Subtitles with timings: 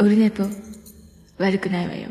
[0.00, 0.44] オルネポ
[1.38, 2.08] 悪くないわよ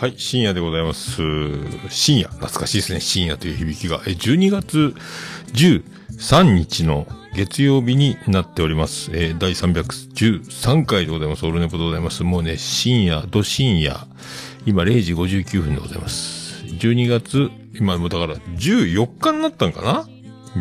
[0.00, 1.20] はい、深夜でございます。
[1.90, 3.00] 深夜、懐かしいですね。
[3.00, 4.00] 深夜という響きが。
[4.06, 4.94] え、12月
[5.52, 9.10] 13日の月曜日になっております。
[9.14, 11.46] えー第313回でございます。
[11.46, 12.24] オルネポでございます。
[12.24, 14.06] もうね、深夜、ど深夜。
[14.66, 16.64] 今0時59分でございます。
[16.64, 20.08] 12月、今もだから14日になったんかな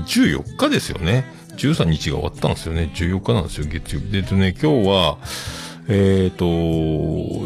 [0.04, 1.26] ?14 日ですよね。
[1.58, 2.92] 13日が終わったんですよね。
[2.94, 4.12] 14日なんですよ、月曜日。
[4.12, 5.18] で、えっとね、今日は、
[5.88, 6.46] えっ、と、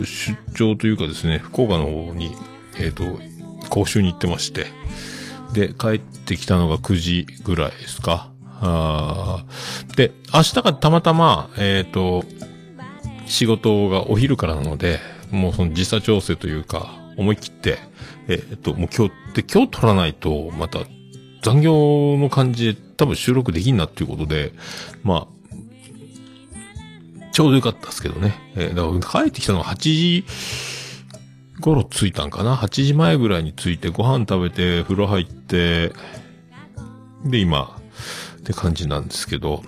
[0.03, 2.35] 出張というかですね、福岡の方に、
[2.77, 3.03] えっ、と、
[3.69, 4.67] 講習に行ってまして、
[5.53, 8.32] で、帰ってきたのが9時ぐらいですか。
[8.65, 9.45] あ
[9.95, 12.23] で、明日がたまたま、えっ、と、
[13.25, 14.99] 仕事がお昼からなので、
[15.31, 17.77] もうその時差調整というか、思い切って、
[18.27, 20.79] えっ、と、もう今日って、今日取らないと、また
[21.41, 24.53] 残業の感じで多分収録できんなっていうことで、
[25.03, 25.27] まあ、
[27.33, 28.35] ちょうどよかったですけどね。
[28.55, 30.25] えーだから帰ってきたのが8時
[31.59, 35.91] 頃着いたんかな ?8 時前ぐらいに着いて、ご飯食べて、風呂入って、
[37.25, 37.77] で、今、
[38.43, 39.63] って感じなんですけど、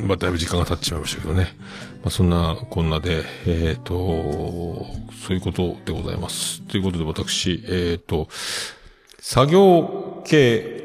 [0.00, 1.48] まあ、だいぶ時間が経ってしまいましたけどね。
[2.02, 6.62] まあ、そんな、こんなで、えっ、と、そういうことでございます。
[6.62, 8.28] ということで、私、えっ、と、
[9.18, 10.82] 作業系、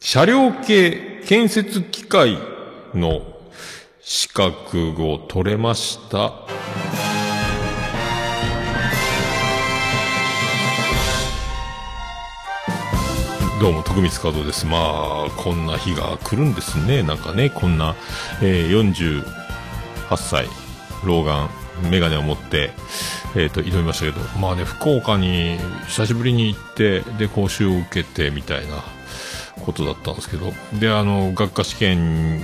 [0.00, 2.38] 車両系建設機械
[2.94, 3.22] の
[4.00, 6.32] 資格を取れました。
[13.60, 14.66] どうも、徳光和夫です。
[14.66, 17.04] まあ、こんな日が来るんですね。
[17.04, 17.94] なんかね、こんな、
[18.42, 20.48] えー、48歳、
[21.04, 21.48] 老眼、
[21.88, 22.72] メガネを持って、
[23.36, 25.56] えっ、と、挑みましたけど、まあね、福岡に
[25.86, 28.82] 久しぶりに行って、で、講習を受けて、みたいな
[29.64, 32.40] ことだったんですけど、で、あの、学科試験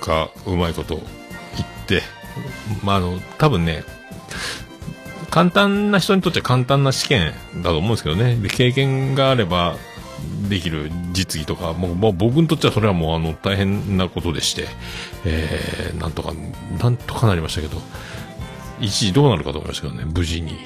[0.00, 1.06] がうまいこと言っ
[1.86, 2.02] て、
[2.82, 3.84] まあ、あの、多分ね、
[5.30, 8.34] 簡単な人にとっては簡単な試験だと思うんですけどね。
[8.36, 9.76] で、経験があれば
[10.48, 14.66] できる実技とか、もう、もう僕にとってはそれはもうあの大変なことでして、
[15.24, 16.32] えー、なんとか、
[16.80, 17.80] なんとかなりましたけど、
[18.80, 20.56] 一時どうなるかと思いましたけどね、無事に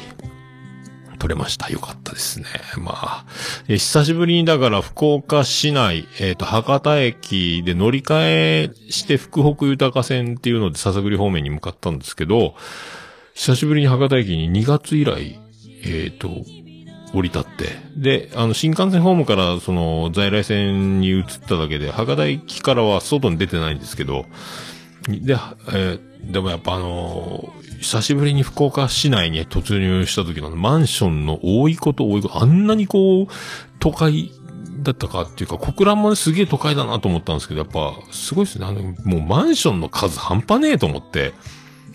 [1.18, 1.70] 取れました。
[1.70, 2.46] よかったですね。
[2.76, 3.26] まあ、
[3.68, 12.54] え久しぶりにだから福岡市内、えっ、と、博多駅で乗り換えして福北豊か線っていうので笹栗方面に向かったんですけど、
[13.34, 15.38] 久しぶりに博多駅に2月以来、
[15.84, 16.28] えっ、と、
[17.12, 17.78] 降り立って。
[17.96, 24.26] で、あの、新幹線ホームから、その、在来線に移っただけで、博多駅からは外に出てないんですけど、
[25.08, 25.34] で、
[25.72, 33.26] えーでもやっぱあのー久しぶりに福岡市内に突入した時のマンションの多いこと多いこと、あんなにこう、
[33.80, 34.30] 都会
[34.84, 38.66] だったかっていうか、小倉もすげえ都会だなと思ったんですけど、やっぱ、すごいですね。
[38.66, 41.34] あの、もうマンションの数半端ねえと思って、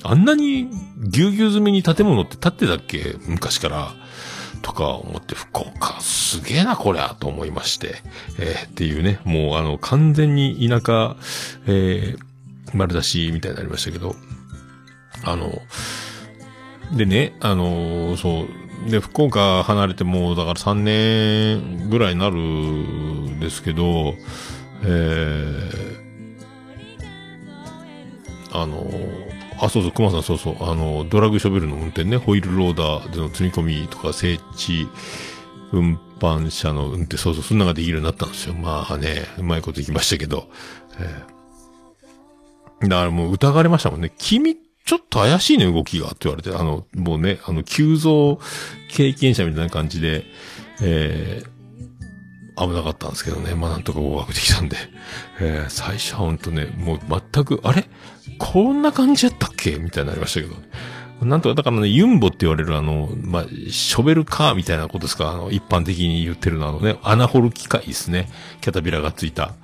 [0.04, 0.68] あんなに
[0.98, 3.16] ぎゅうぎゅう詰めに建物って建ってたっけ？
[3.26, 3.96] 昔から。
[4.68, 8.02] とか思って、福岡、すげえな、こりゃ、と思いまして。
[8.38, 11.16] えーっていうね、もうあの、完全に田舎、
[11.68, 12.28] えー
[12.74, 14.14] 丸出しみたいになりましたけど、
[15.24, 15.62] あの、
[16.98, 18.46] でね、あの、そ
[18.86, 24.16] う、で、福岡離れてもう、だから3年ぐらいになるんですけど、
[24.84, 25.98] えー、
[28.52, 28.86] あの、
[29.62, 34.88] あ、そうそう、熊さん、そうそう、あの、ドラッグショベルの運転ね、ホイールローダーでの積み込みとか、整地、
[35.72, 38.54] 運搬車の運転、そうそう、そんなができるようになったんですよ。
[38.54, 40.48] まあね、うまいこといきましたけど、
[41.00, 41.38] えー
[42.82, 44.14] だからもう疑われましたもんね。
[44.20, 48.40] 君、ちょっと怪しいね、動きが、って言われて、あの、もうね、あの、急増
[48.90, 50.26] 経験者みたいな感じで、
[50.84, 53.56] えー、危なかったんですけどね。
[53.56, 54.78] まあ、なんとか合格できたんで。
[55.40, 57.00] えー、最初はほんとね、もう
[57.34, 57.90] 全く、あれ？
[58.38, 59.78] こんな感じやったっけ？
[59.78, 60.56] みたいになりましたけど。
[61.20, 65.32] なんとか、だからね、ユンボって言われるあの、まあ、ショベルカーみたいなことですか？
[65.32, 68.30] あの、一般的に言ってるのあのね、穴掘る機械ですね。
[68.62, 69.56] キャタピラがついた。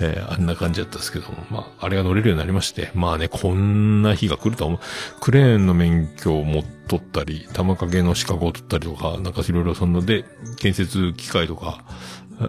[0.00, 4.80] えーあんな感じだったんですけども、まあ、あれが乗れるようになりまして、まあね、こんな日が来るとは思う。
[5.20, 10.24] クレーンの免許を持っとったり、玉掛けの資格を取ったりとか、なんかいろいろそんので、
[10.56, 11.84] 建設機械とか、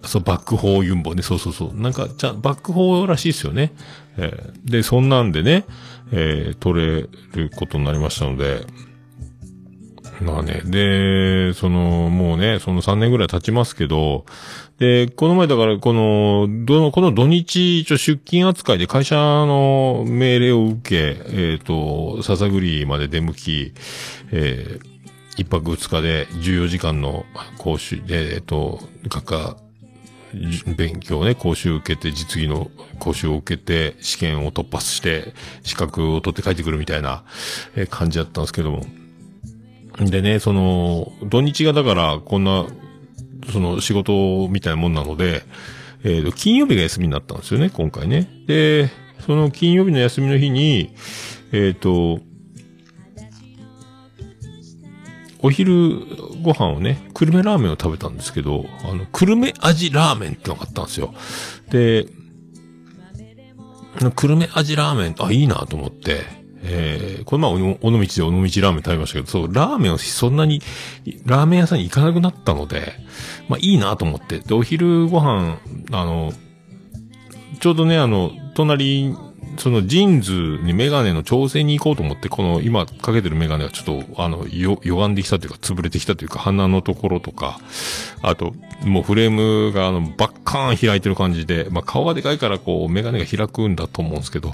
[0.04, 1.80] そう、バックホーユンボね、そうそうそう。
[1.80, 3.74] なんか、じゃバックホーらしいですよね。
[4.18, 5.66] えーで、そんなんでね、
[6.12, 8.66] えー取れることになりましたので、
[10.22, 14.26] まあね、で、その、もうね、その3年ぐらい経ちますけど、
[14.80, 23.74] で、この前だから、この、どの、この土日、ちょ、出勤扱いで会社の命令を受け、えっ、と、笹栗まで出向き、
[24.32, 24.98] えー
[25.38, 27.24] 一泊二日で14時間の
[27.60, 29.58] 講習で、えっ、と、学科、
[30.76, 32.70] 勉強ね、講習受けて、実技の
[33.00, 35.34] 講習を受けて、試験を突破して、
[35.64, 37.24] 資格を取って帰ってくるみたいな、
[37.90, 38.86] 感じだったんですけども。
[40.00, 42.66] でね、その、土日がだから、こんな、
[43.52, 45.44] その仕事みたいなもんなので、
[46.04, 48.28] えっ、と、金曜日が休みになったんですよね、今回ね。
[48.46, 48.90] で、
[49.26, 50.94] その金曜日の休みの日に、
[51.52, 52.20] えっ、と、
[55.40, 56.06] お昼
[56.48, 61.14] ご飯をね、久留米ラーメンを食べたんですけど、あの、久留米味ラーメンってのがあったんですよ。
[61.70, 62.06] で、
[64.16, 66.22] 久留米味ラーメン、あ、いいなと思って、
[66.64, 70.62] えー、この前、おの道で尾道ラーメン食べましたけど、そう、ラーメンをそんなに、
[71.26, 72.94] ラーメン屋さんに行かなくなったので、
[73.50, 74.40] まあいいなと思って。
[74.40, 75.58] で、お昼ご飯、
[75.92, 76.32] あの、
[77.60, 79.14] ちょうどね、あの、隣、
[79.58, 80.32] そのジーンズ
[80.64, 87.60] にメガネの調整に行こうと思って、この今かけてるメガネがちょっと、あの、よ、歪んできたというか、潰れてきたというか、鼻のところとか、
[88.22, 94.54] あと、もうフレームがあの、バッカーン開いてる感じで、まあ顔がでかいからこう、メガネが開くんだと思うんですけど、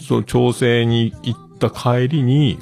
[0.00, 2.58] その調整に行った帰りに、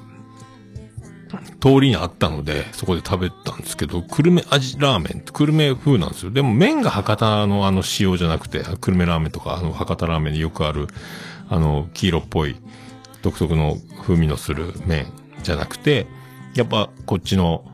[1.60, 6.30] 通りにあったので、そこで食べたんですけど、久留米味ラーメンって久留米風なんですよ。
[6.30, 10.88] でも麺が博多のあの仕様じゃなくて、久留米ラーメンとか、あの博多ラーメンによくある、
[11.48, 12.56] あの、黄色っぽい、
[13.22, 15.06] 独特の風味のする麺
[15.42, 16.06] じゃなくて、
[16.54, 17.64] やっぱこっちの、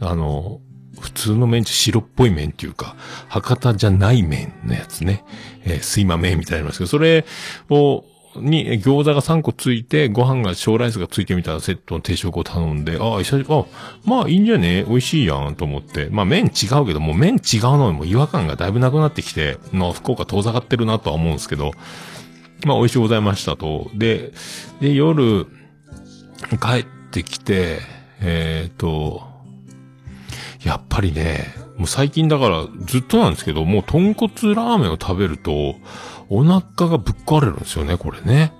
[0.00, 0.60] あの、
[1.00, 2.96] 普通の麺って白っぽい麺っていうか、
[3.28, 5.24] 博多じゃない麺のやつね。
[5.64, 7.24] えー、すいま麺みたいなのですけど、それ
[7.70, 8.04] を、
[8.40, 13.64] に、餃子が3個ついて、ご飯が小ライスがついてみたらセットの定食を頼んで、ああ、久しあ、
[14.04, 14.84] まあいいんじゃね？
[14.88, 16.08] 美味しいやんと思って。
[16.10, 21.72] まあ麺違うけど、もう麺違うのにも違和感がだいぶなくなってきて、まあ福岡遠ざかってるなとは思うんですけど、
[22.64, 23.90] まあ美味しいございましたと。
[23.94, 24.32] で、
[24.80, 25.46] で、夜、
[26.60, 27.80] 帰ってきて、
[28.20, 29.22] えっ、と、
[30.64, 35.76] やっぱりね、もう最近だからずっとなんですけど、もう豚骨ラーメンを食べると、
[36.28, 38.52] お腹がぶっ壊れるんですよね、これね。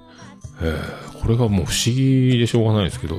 [0.60, 3.16] えーこれがもう不思議でしょうがないですけど、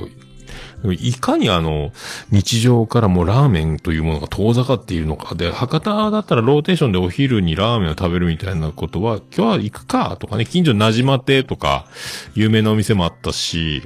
[0.90, 1.92] いかにあの、
[2.30, 5.34] 日常からもうラーメンというものが遠ざかっているのか。
[5.34, 11.86] で、博多だったらローテーションでお昼にラーメンを食べるみたいなことは、今日は行くかとかね、近所なじまてとか、
[12.34, 13.82] 有名なお店もあったし、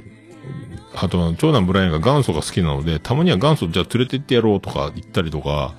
[0.95, 5.73] あと、長男ブライアンが元祖が好きなので、たまには元祖じゃあ連れてってやろうとか言ったりとか、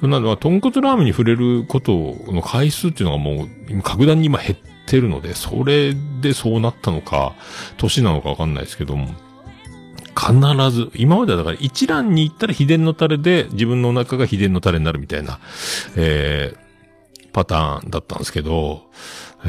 [0.00, 1.92] そんなのは、豚骨ラーメンに触れること
[2.32, 4.56] の回数っていうのがもう、格段に今減っ
[4.86, 7.34] てるので、それでそうなったのか、
[7.78, 9.08] 年なのかわかんないですけども、
[10.18, 10.32] 必
[10.70, 15.38] ず、今まではだから一蘭に行ったら秘伝のタレで自分のお腹が秘伝のタレになるみたいな、
[15.96, 18.82] えー、パターンだったんですけど、
[19.44, 19.48] え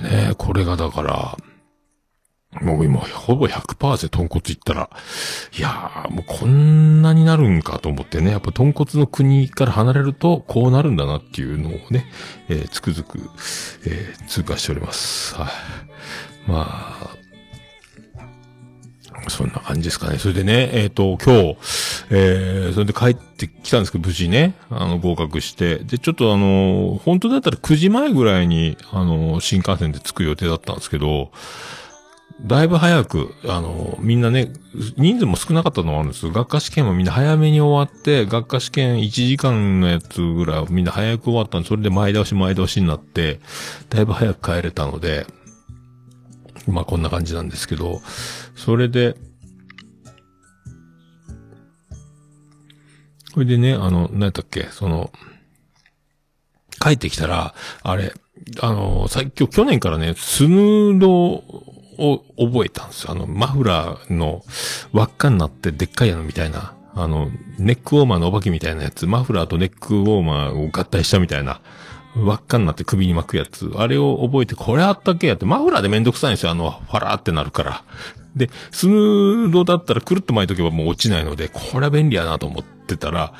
[0.00, 1.36] ー、ね、これがだから、
[2.60, 4.90] もう今、ほぼ100%豚骨いったら、
[5.56, 12.06] いやー、もうこんなになるんかと思ってね、やっぱ豚骨の国から離れると、こうなるんだなっていうのをね、
[12.48, 13.18] えーつくづく、
[13.86, 15.34] えー通過しております。
[15.34, 15.50] はい。
[16.46, 17.16] まあ、
[19.30, 20.18] そんな感じですかね。
[20.18, 21.56] それでね、えっ、と、今日、
[22.10, 25.78] えー、それで帰ってきたんですけど、無事ね、あの、合格して。
[25.78, 31.30] で、ちょっとあの、本当だったら9時前ぐらいに、あの、新幹線で着く予定だったんですけど、
[32.42, 34.52] だいぶ早く、あの、みんなね、
[34.96, 36.30] 人数も少なかったのもあるんです。
[36.30, 43.40] 学科試験もみんな早めに終わって、学科試験1時間のやつぐらいみんな早く終わったんで、それで前倒し前倒しになって、
[43.88, 45.26] だいぶ早く帰れたので、
[46.66, 48.02] まあこんな感じなんですけど、
[48.56, 49.16] それで、
[53.32, 55.12] これでね、あの、何やったっけ、その、
[56.80, 58.12] 帰ってきたら、あれ、
[58.60, 63.12] あの、さ今日、去年からね、スヌードを覚えたんですよ。
[63.12, 64.44] あの、マフラーの
[64.92, 71.60] 輪っかになってでっかいやのみたいな、あの、ネックウォーマーのお化けみたいなやつ、マフラーとネックウォーマーを合体したみたいな、
[72.16, 73.72] 輪っかになって首に巻くやつ。
[73.76, 76.52] あれを覚えて、これあったっけやって、マフラーでめんどくさいんですよ。
[76.52, 77.84] あの、ファラーってなるから。
[78.36, 83.32] で、スヌードだったらくるっと巻いとけばもう落ちないので、これは便利やなと思ってたら、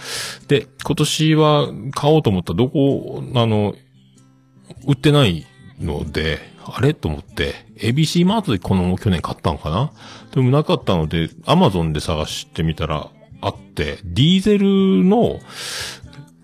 [0.49, 3.75] で、今年は買おうと思ったらどこ、あの、
[4.87, 5.47] 売ってない
[5.81, 6.95] ので、あれ？
[6.95, 9.93] と思って、ABC マートでこの去年買ったのかな？
[10.33, 13.09] でもなかったので、アマゾンで探してみたら
[13.41, 15.41] あって、ディーゼルの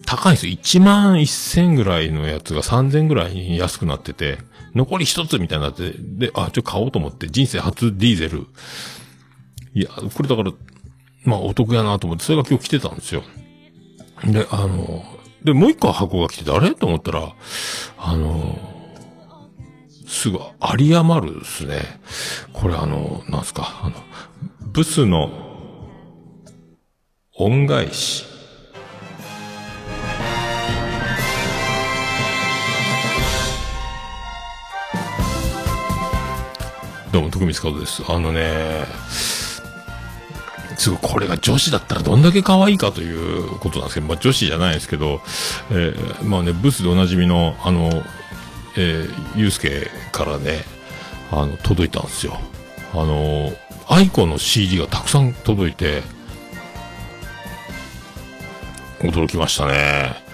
[0.07, 0.53] 高いんですよ。
[0.55, 4.39] 1万1000ぐらいのやつが3000ぐらい安くなってて、
[4.75, 8.47] 残り一つみたいになって、で、あ、ちょ買おうと思って、人生初ディーゼル。
[9.75, 10.53] いや、これだから、
[11.25, 13.23] まあお得やなと思って、それが今日来てたんですよ。
[14.25, 15.05] で、あの、
[15.45, 16.75] で、もう一個箱が来てて、あれ？
[16.75, 17.33] と思ったら、
[17.99, 18.59] あの
[20.11, 22.00] すぐ、有り余るですね。
[22.52, 23.95] これあの、なんすか、あの、
[24.61, 25.31] ブスの
[27.37, 28.26] 恩返し。
[37.12, 38.02] どうも、徳光カードです。
[38.09, 38.87] あのね、
[40.76, 45.21] すごい、これが女子だったらどんだけ可愛いかということなんですけど、まあ女子じゃないですけど、
[45.71, 48.02] えーまあね、ブスでおなじみの、あの、
[48.77, 50.62] えー、ゆうすけからね、
[51.31, 52.39] あの、届いたんですよ。
[52.93, 53.53] あの、
[53.89, 56.03] アイコの CD がたくさん届いて、
[59.00, 60.31] 驚きましたね。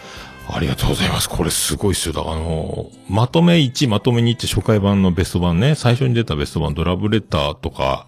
[0.48, 1.28] ありがとうございます。
[1.28, 2.14] これすごいっすよ。
[2.14, 8.06] だからあの、まとめ1、まとめ2って初回版のベスト版ね、最初に出たベスト版、ドラブレターとか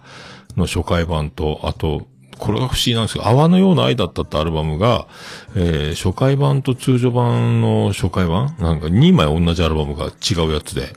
[0.55, 2.07] の初回版と、あと、
[2.39, 5.07] これが不思議なんですけど、泡のような愛だったってアルバムが、
[5.55, 10.93] えー、初回版と通常版の初回版なんか2枚同じアルバムが違うやつで。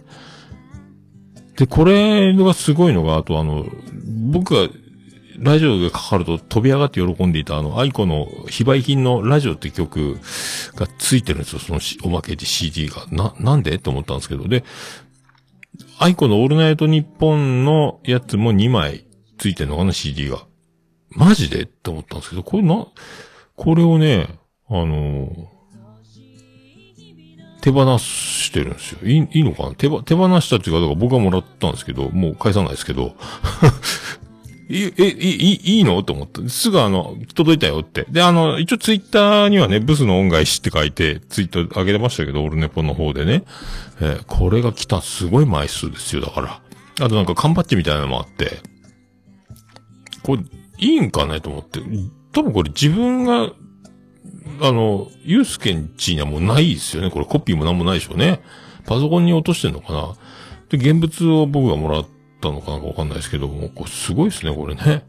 [1.57, 3.67] で、これがすごいのが、あとあの、
[4.31, 4.69] 僕が、
[5.39, 10.21] ラジオがかかると飛び上がって喜んでいたあの、アイコの非売品のラジオって曲
[10.77, 11.59] がついてるんですよ。
[11.59, 13.07] そのおまけで CD が。
[13.11, 13.79] な、なんで？
[13.79, 14.47] と思ったんですけど。
[14.47, 14.63] で、
[15.99, 19.07] アイコのオールナイトニッポンのやつも2枚
[19.39, 20.47] ついてるのかな、CD が。
[21.17, 21.63] マジで？
[21.63, 22.87] って思ったんですけど、これな、
[23.57, 24.29] これをね、
[24.69, 25.53] あのー
[27.63, 28.99] 手放してるんですよ。
[29.09, 29.75] いい、いいのかな？
[29.77, 33.15] 手ば、手放したっていうか、だから僕はもらったんですけど、もう返さないですけど、
[34.69, 36.03] え、え、いい、いいの？
[36.03, 36.49] と思って。
[36.49, 38.05] すぐあの、届いたよって。
[38.11, 43.45] で、あの、一応ツイッターにはね、ブスの恩返しって書いて、ツイート上げてましたけど、オルネポの方でね。
[44.01, 46.61] えーこれが来たすごい枚数ですよ、だから。
[47.01, 48.59] あとなんか缶バッジみたいなのもあって。
[50.25, 50.43] これ、
[50.83, 51.81] いいんかねと思って。
[52.33, 53.53] 多分これ自分が、
[54.61, 57.11] あの、ユースケンチにはもうないですよね。
[57.11, 58.43] これコピーもなんもないでしょうね。
[58.85, 60.15] パソコンに落としてんのかな
[60.71, 62.07] で、現物を僕がもらっ
[62.41, 65.05] たのかなんかわかんないですけども、これすごいですね、これね。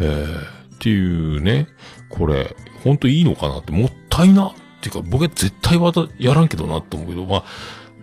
[0.00, 1.68] えー、っていうね、
[2.10, 2.54] これ、
[2.84, 7.36] ほんといいのかなって、もったいなっていうか、僕は絶対わた、やらんけどなって思うけど、ま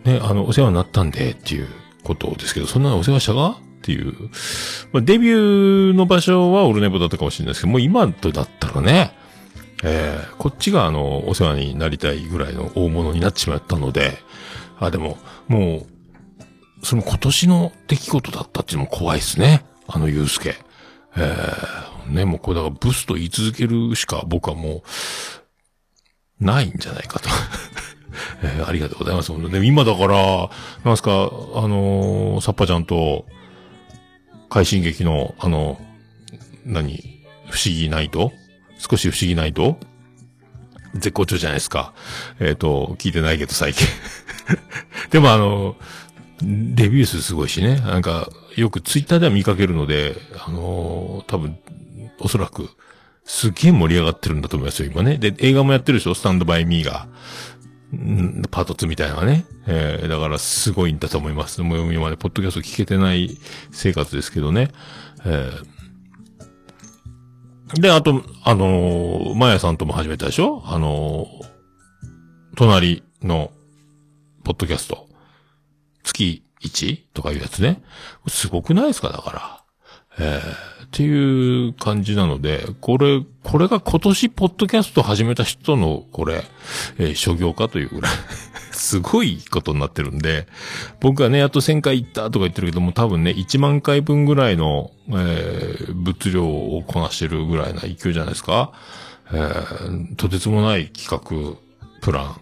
[0.05, 1.67] あ、ね、あの、お世話になったんで、っていう
[2.03, 4.13] ことですけど、そんなお世話したかっていう。
[4.93, 9.11] まあ、デビューの場所はオルネポだったかもしれないですけど、もう今とだったらね、
[9.83, 14.17] えー、こっちがあの、お世話になりたいぐらいの大物になってしまったので、
[14.79, 15.17] あ、でも、
[15.49, 15.85] も
[16.81, 19.65] う、その今年の出来事だったっていうのも怖いですね。
[19.87, 20.55] あの、ゆうすけ。
[21.17, 24.83] えー、ね、もうこれだからブスと言い続けるしか僕はも
[26.39, 27.29] う、ないんじゃないかと。
[28.43, 29.29] えーありがとうございます。
[29.29, 30.49] でも今だから、
[30.83, 31.15] なんすか、あ
[31.67, 33.25] のー、サッパちゃんと、
[34.53, 35.81] 快進撃の、あの、
[36.63, 38.31] 何、不思議ないと？
[38.77, 39.79] 少し不思議ないと？
[40.93, 41.91] 絶好調じゃないですか。
[42.39, 43.87] えっ、と、聞いてないけど最近。
[45.09, 45.75] でもあの、
[46.41, 47.77] レビュー数すごいしね。
[47.77, 51.57] なんか、よくツイッターでは見かけるので、あのー多分、
[52.19, 52.69] おそらく、
[53.25, 55.17] すげえ盛り上がってるんだと思いますよ、今ね。
[55.17, 56.13] で、映画もやってるでしょ？
[56.13, 57.07] スタンドバイミーが。
[58.49, 59.45] パート2みたいなね。
[59.67, 61.61] えーだからすごいんだと思います。
[61.61, 63.37] もう今までポッドキャスト聞けてない
[63.71, 64.69] 生活ですけどね。
[65.25, 65.73] えー
[67.81, 70.61] で、あと、あのー、マヤさんとも始めたでしょ？
[70.65, 71.47] あのー
[72.55, 73.51] 隣の、
[74.43, 75.07] ポッドキャスト。
[76.03, 77.05] 月 1?
[77.15, 77.81] とかいうやつね。
[78.27, 79.09] すごくないですか？
[79.09, 79.62] だから。
[80.19, 86.43] えーっていう感じなので、これ、これが今年ポッドキャスト始めた人の、これ、
[86.99, 88.11] えー諸行かというぐらい、
[88.71, 90.45] すごいことになってるんで、
[90.99, 98.71] 僕はね、あと1000回行ったとか言ってるけども、多分ね、1万回分ぐらいの、えー物量をこなしてるぐらいな勢いじゃないですか。
[99.31, 101.57] えーとてつもない企画、
[102.01, 102.35] プラン、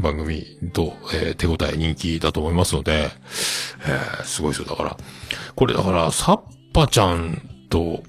[0.00, 3.10] 番組と、えー手応え人気だと思いますので、
[3.86, 4.64] えーすごいですよ。
[4.68, 4.96] だから、
[5.54, 6.40] これだから、サッ
[6.76, 7.40] パちゃん
[7.70, 8.02] と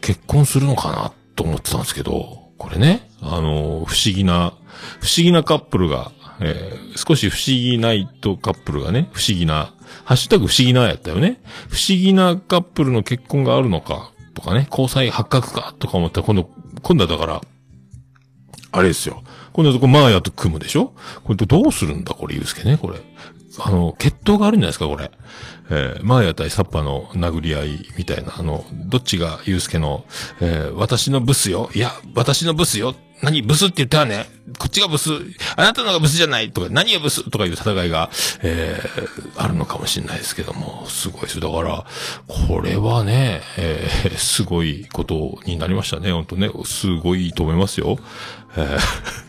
[0.00, 4.54] 結婚するのかなと思ってたんですけど、これね、あの、不思議な、
[5.00, 9.74] 不思議なカップルが、えー少し不思議ないとカップルがね、不思議な、
[10.04, 11.42] ハッシュタグ不思議なやったよね。
[11.68, 16.48] 不思議なカップルの結婚があるのか、とかね、交際発覚か、とか思ったら、今度、
[16.82, 17.40] 今度はだから、
[18.70, 19.24] あれですよ。
[19.52, 20.94] 今度はこマーヤと組むでしょ？
[21.24, 23.00] これどうするんだこれ、ゆうすけね、これ。
[23.60, 25.10] あの、決闘があるんじゃないですか、これ。
[25.70, 30.04] えー、マーヤ対サッパの殴り合いみたいな、あの、どっちがユうスケの、
[30.40, 31.70] えー、私のブスよ。
[31.74, 32.94] いや、私のブスよ。
[33.22, 34.26] 何ブスって言ったわね
[34.58, 35.10] こっちがブス。
[35.56, 36.50] あなたのがブスじゃない。
[36.50, 38.10] とか、何がブスとかいう戦いが、
[38.42, 41.40] えー、あるのかもしれないですけども、すごいです。
[41.40, 41.86] だから、
[42.26, 46.50] これはね、えー、すごいことになりましたね、本当ね。
[46.64, 47.98] すごいと思いますよ。
[48.56, 48.78] えー、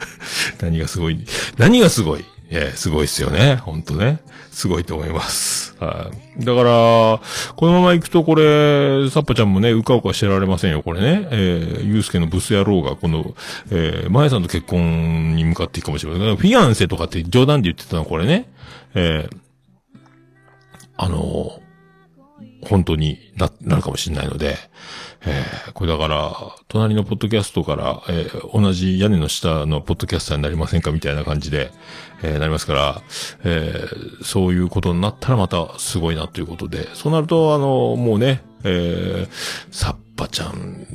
[0.65, 1.24] 何がすごい、
[1.58, 2.25] 何がすごい？
[2.55, 3.55] えー、すごいっすよね。
[3.55, 4.19] ほんとね。
[4.51, 5.75] すごいと思います。
[5.79, 6.45] はい。
[6.45, 7.19] だから、
[7.55, 11.27] このまま行くとこれ、サッパちゃんもね、うかうかしてられませんよ、これね。
[11.31, 13.33] えー、ゆうすけのブス野郎が、この、
[13.72, 16.36] えー、まやさんと結婚に向かっていくかもしれません。
[16.36, 18.51] フィアンセとかって冗談で言ってたの、これね。
[18.93, 19.38] えー、
[20.98, 21.60] あの
[22.62, 24.57] 本当にな、なるかもしれないので、
[25.25, 26.36] えー、これだから、
[26.68, 31.72] 隣のポッドキャストから、えー、同じ屋根の下のポッドキャスターになりませんかみたいな感じで、
[32.24, 33.01] えー、なりますから、
[33.46, 33.88] え、
[34.24, 39.30] そういうことになったらまたすごいなということで、そうなると、あの、もうね、えー、
[39.72, 40.86] サッパちゃん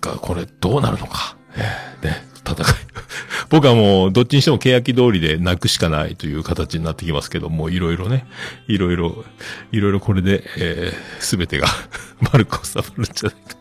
[0.00, 2.74] がこれどうなるのか、え、ね、戦い。
[3.50, 8.26] 僕はもう、どっちにしても欅通りで泣くしかないという形になってきますけども、いろいろね、
[8.66, 9.24] いろいろ、
[9.72, 11.66] いろいろこれで、えー、べてが
[12.32, 13.58] 丸く収まるんじゃないかと。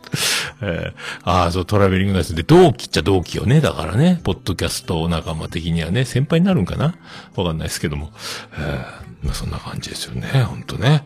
[0.62, 3.62] えー、ああ、そう、トラベリングナイスで、同期っちゃ同期よね。
[3.62, 6.96] だからね、ポッドキャスト仲間的にはね、先輩になるんかな？
[7.36, 8.12] わかんないですけども。
[8.54, 11.06] えー、まあそんな感じですよね、ほんとね。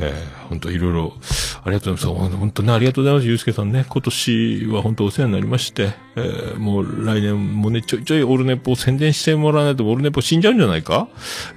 [0.00, 1.12] えー、本当いろいろ、
[1.62, 2.36] ありがとうございます。
[2.36, 3.26] 本当ね、ありがとうございます。
[3.26, 3.84] ゆうすけさんね。
[3.88, 11.08] 今年は本当お世話になりまして、えー、もう来年もね、ちょいちょいオルネポを宣伝してもらわないとオルネポ死んじゃうんじゃないか？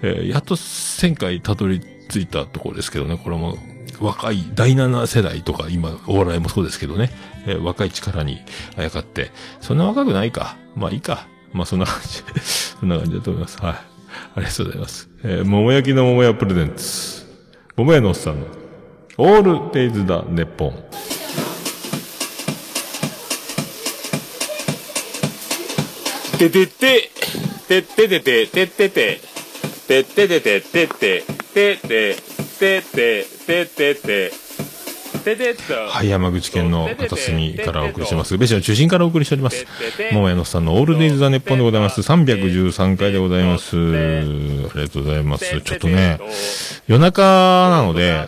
[0.02, 3.58] えー、やっと1000回たどり着いたところですけどね、これも、
[4.00, 7.12] 若い第7世代とか、今、お笑いもそうですけどね、
[7.46, 8.42] えー、若い力に
[8.76, 9.32] あやかって、
[9.62, 10.58] そんな若くないか。
[10.76, 11.28] まあいいか。
[11.54, 12.24] まあそんな感じ、
[12.80, 13.58] そんな感じだと思います。
[13.62, 13.74] はい。
[13.74, 13.86] あ
[14.38, 15.10] りがとうございます。
[15.24, 17.23] えー、桃焼きの桃屋プレゼンツ。
[17.76, 18.46] 桃屋のおっさんの、
[19.18, 20.74] オールデイズだ、ネッポン。
[26.38, 27.10] ててて、
[27.68, 29.22] ててててて、てててて、
[29.88, 32.16] ててててて、ててて、ててて、
[32.60, 34.43] ててて、てってて、
[35.90, 38.38] はい、山口県の片隅からお送りしてます。
[38.38, 39.66] ベシの中心からお送りしております。
[40.12, 42.02] 桃屋のさんのオールデイズ・ザ・ネッポンでございます。
[42.02, 43.78] 313回でございます。
[43.78, 45.62] ありがとうございます。
[45.62, 46.20] ちょっとね、
[46.88, 47.22] 夜中
[47.70, 48.28] なので、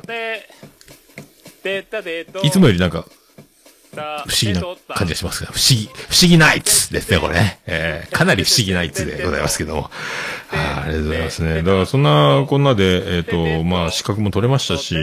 [2.44, 3.06] いつもよりなんか、
[3.96, 4.62] 不思議な
[4.96, 7.60] 感じがしますが、不思議、不思議ナイツですね、これね。
[7.66, 9.92] えー、かなり不思議ナイツでございますけども。
[10.52, 11.56] あありがとうございますね。
[11.58, 14.96] だからそんなこんなで、えっ、ー、と、まあ、資格も取れましたし、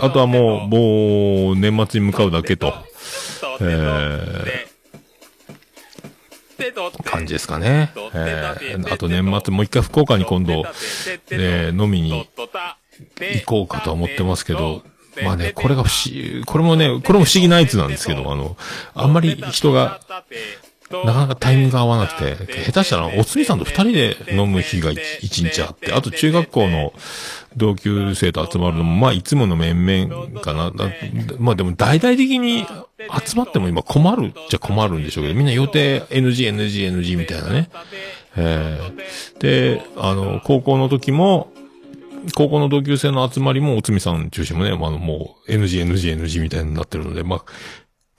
[0.00, 2.72] あとはもう、もう、年末に向かうだけと、
[3.60, 7.92] えー、感じですかね。
[8.14, 10.64] えー、あと年末もう一回福岡に今度、
[11.30, 12.28] えー、飲みに
[13.18, 14.82] 行こうかとは思ってますけど、
[15.22, 18.56] まあね、これが不思議、これもね、これも不思議なやつなんですけど、あの、
[18.94, 20.00] あんまり人が、
[20.90, 26.92] なかなかタイミングが合わなくて、下手したら、おつみさんと二人で飲む日が一日あって、あと中学校の
[27.56, 30.72] 同級生と集まるのも、まあいつもの面々かな。
[31.38, 32.66] まあでも大々的に
[33.24, 37.70] 集まっても今困るっちゃ困るんでしょうけど、みんな予定 NG、NG、NG みたいなね。
[38.36, 41.52] えー、で、あの、高校の時も、
[42.34, 47.44] 高校の同級生の集まりも、おつみさん中心もね、まあ、もう、NG、NG、NG みたいになってるので、まあ、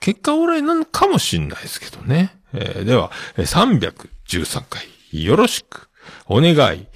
[0.00, 2.36] 結果オーライなのかもしんないですけどね。
[2.52, 5.88] えー、では、313回、よろしく、
[6.26, 6.86] お願い、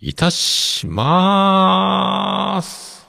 [0.00, 3.06] いたしまーす。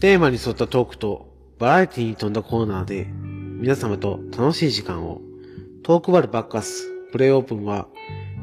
[0.00, 3.08] テーマに沿ったトークとバラエティに富んだコーナーで
[3.60, 5.20] 皆様と楽しい時間を
[5.82, 7.88] トークバルバッカスプレイオープンは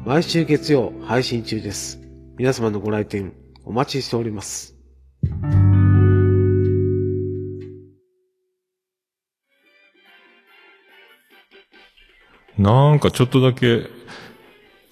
[0.04, 1.98] 毎週月曜配信中です。
[2.36, 3.32] 皆様のご来店
[3.64, 4.76] お待ちしております。
[12.58, 13.86] なんかちょっとだけ、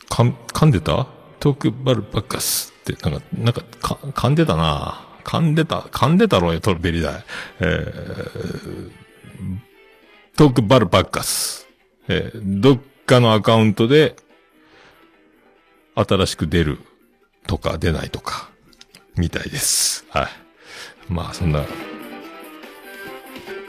[0.09, 1.07] かん、噛んでた？
[1.39, 7.25] トークバルバッカスって、なんか、なんか、か、噛んでたな噛んでた、噛んでたろうよ、トルベリダイ。
[7.61, 8.91] えー、
[10.37, 11.69] トークバルバッカス。
[12.09, 14.17] えー、どっかのアカウントで、
[15.95, 16.81] 新しく出る
[17.47, 18.51] とか出ないとか、
[19.17, 20.05] みたいです。
[20.11, 20.29] はい。
[21.09, 21.65] まあ、そんな。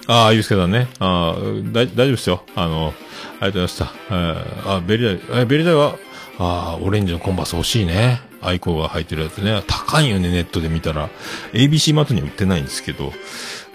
[0.08, 0.88] ああ、ゆうすけさんね。
[0.98, 1.40] ああ、
[1.72, 2.44] 大丈夫ですよ。
[2.56, 2.94] あの、
[3.40, 3.94] ありがとうございました。
[4.12, 5.98] え、あ、ベリダイ、え、ベリダイは、
[6.40, 8.22] ああ、オレンジのコンバス欲しいね。
[8.42, 9.64] アイコが入ってるやつね。
[9.68, 11.10] 高いよね、ネットで見たら。
[11.54, 13.14] ABC マートには売ってないんですけど、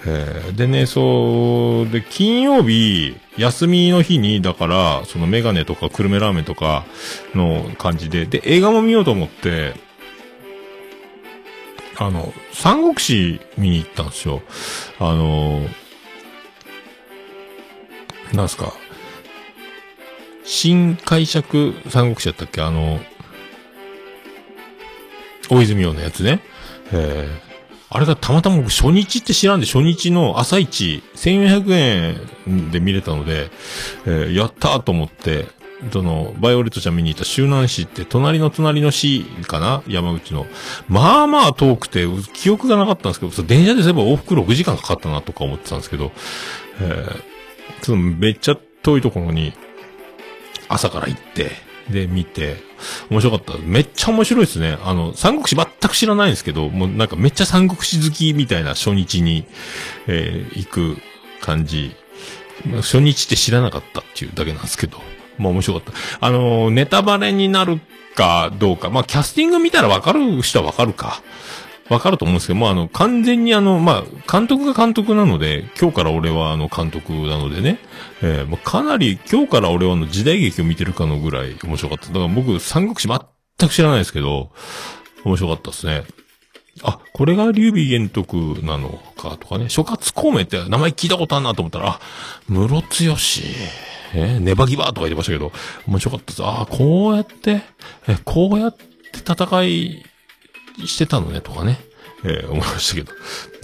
[0.07, 6.85] えーでね、そう、で、金曜日、休みの日に、だから、そのメガネとか久留米ラーメンとか
[7.35, 9.75] の感じで、で、映画も見ようと思って、
[11.97, 14.41] あの、三国志見に行ったんですよ。
[14.99, 15.67] あの、
[18.33, 18.73] なんすか、
[20.45, 22.63] 新解釈三国志やったっけ？
[22.63, 23.01] あの、
[25.51, 26.41] 大泉洋のやつね。
[26.93, 27.50] えー
[27.93, 33.51] あれがたまたま僕初日って知らんで、初日の朝一、1400円で見れたので、
[34.07, 35.47] えーやったーと思って、
[35.93, 39.83] その、バイオレットちゃん見に行った周南市って、隣の隣の市かな？
[39.89, 40.47] 山口の。
[40.89, 46.13] まあまあ遠くて、記憶がなかったんですけど、電車でそういえば往復6時間かかったなとか思ってたんですけど、
[46.81, 47.23] えー
[47.83, 49.53] そのめっちゃ遠いところに、
[50.69, 51.51] 朝から行って、
[51.89, 52.57] で、見て、
[53.11, 53.59] 面白かった。
[53.63, 54.79] めっちゃ面白いですね。
[54.85, 59.45] あの、三国志全く知らないんですけど、もうなんかめっちゃ三国志好きみたいな初日に、
[60.07, 60.97] えー行く
[61.41, 61.95] 感じ。
[62.77, 64.99] 初日って知らなかったっていうだけなんですけど、
[65.39, 66.27] まあ面白かった。
[66.27, 67.81] あのネタバレになる
[68.15, 71.23] かどうか、まあキャスティング見たらわかる人はわかるか。
[71.91, 77.79] わかると思うんですけど、まあ、あの、完全にあの、まあ、監督が監督なので、今日から俺はあの、監督なのでね、
[78.23, 82.07] えーもうかなり、今日から俺はあの、時代劇を見てるかのぐらい面白かった。
[82.07, 84.51] だから僕、三国志全く知らないですけど、
[85.25, 86.05] 面白かったですね。
[86.83, 92.01] あ、これが劉備玄徳なのかとかね、諸葛孔明って名前聞いたことあるなと思ったら、あ、
[92.49, 93.43] 室強し、
[94.15, 95.53] えーネバギバーとか言ってましたけど、
[95.87, 96.43] 面白かったです。
[96.45, 97.63] あ、こうやって、
[98.09, 98.87] え、こうやって
[99.19, 100.05] 戦い
[100.87, 101.79] してたのね、とかね。
[102.25, 103.13] えー思いましたけど。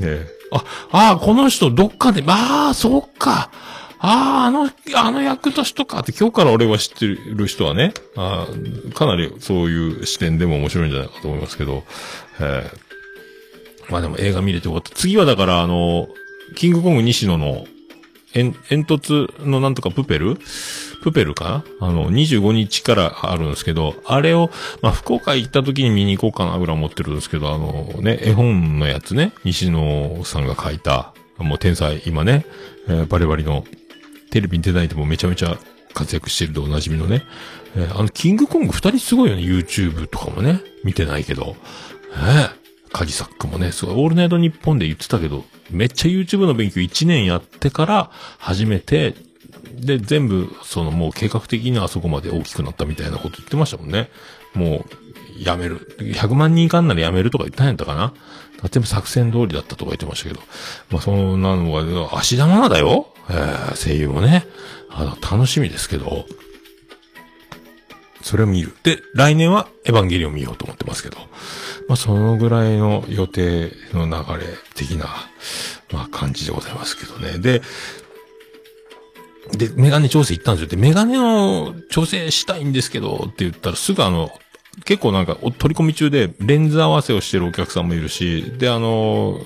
[0.02, 0.56] えー
[0.90, 3.50] あ、あーこの人どっかで、ああ、そっか。
[3.98, 11.84] ああ、あの、あの役年とかって今日から俺は知ってる人はね、あーかなりそういう視点でも面白いんじゃないかと思いますけど、
[12.40, 12.86] えー
[13.90, 14.90] まあでも映画見れてよかった。
[14.94, 16.08] 次はだからあの、
[16.56, 17.66] キングコング西野の、
[18.32, 20.38] 煙煙突のなんとかプペル
[21.02, 21.64] プペルか？
[21.80, 24.50] なあの、25日からあるんですけど、あれを、
[24.82, 32.46] まあ、福岡行った時に見に行こうかなぐらい思ってるんですけど、あのね、絵本のやつね、西野さんが書いた、もう天才、今ね、
[32.88, 33.64] えーバリバリの、
[34.30, 35.58] テレビに出ないでもめちゃめちゃ
[35.94, 37.22] 活躍してるでおなじみのね、
[37.76, 41.56] えーあの、キングコング二人すごいよね、YouTube とかもね、見てないけど、
[42.16, 49.14] ええカジサックもね、すごい、オールナイトニッポンで言ってたけど、めっちゃ YouTube の勉強1年やってから始めて、
[49.76, 54.10] で、全部、そのもう計画的にあそこまで大きくなったみたいなこと言ってましたもんね。
[54.54, 54.84] も
[55.40, 55.96] う、やめる。
[55.98, 58.14] 100万人いかんならやめるとか言ったんやったかな
[58.70, 60.40] 全部作戦通りだったとか言ってましたけど。
[60.90, 64.46] まあ、そんなのが、足玉だよえー声優もね。
[64.90, 66.26] あ、楽しみですけど。
[68.22, 68.74] それを見る。
[68.82, 71.18] で、来年はエヴァンゲリオン見ようと思ってますけど。
[71.88, 75.06] まあ、そのぐらいの予定の流れ的な、
[75.92, 77.38] まあ、感じでございますけどね。
[77.38, 77.62] で、
[79.52, 80.68] で、メガネ調整行ったんですよ。
[80.68, 84.30] で、メガネを調整したいんですけど、って言ったらすぐあの、
[84.84, 89.40] 結構なんか取り込み中でレンズ合わせをしてるお客さんもいるし、で、あの、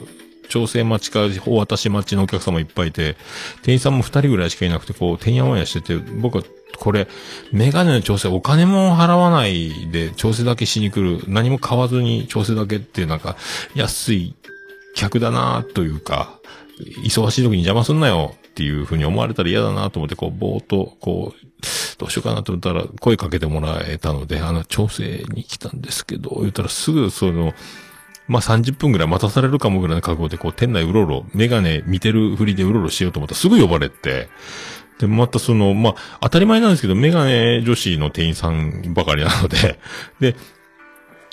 [0.49, 3.17] 調整待ちか、お渡し待ちのお客さんもいっぱいいて、
[3.63, 6.45] 店員さんも二人ぐらいしかいなくて、こう、てんやわんやしてて、僕は、
[6.77, 7.07] これ、
[7.53, 13.37] メガネの調整、お金も払わないで、調整だけしに来る、何も買わずに調整だけって、なんか、
[13.77, 14.35] 安い
[14.97, 16.41] 客だなというか、
[17.05, 21.47] 忙しい時に邪魔すんなよっていう風に思われたら嫌だなと思って、こう、ぼーっと、こう、
[21.97, 27.55] どうしようかなと思ったら、声かけてもらえたので、あの、調整に来たんですけど、言ったらすぐ、その、
[28.29, 34.29] まあ、30分ぐらい待たされるかもぐらいの覚悟で、こう、店内うろうろ、メガネ見てるふりでうろうろしようと思ったらすぐ呼ばれて、
[34.99, 39.79] で、またその、まあ、当たり前なんですけど、メガネ女子の店員さんばかりなので、
[40.21, 40.37] で、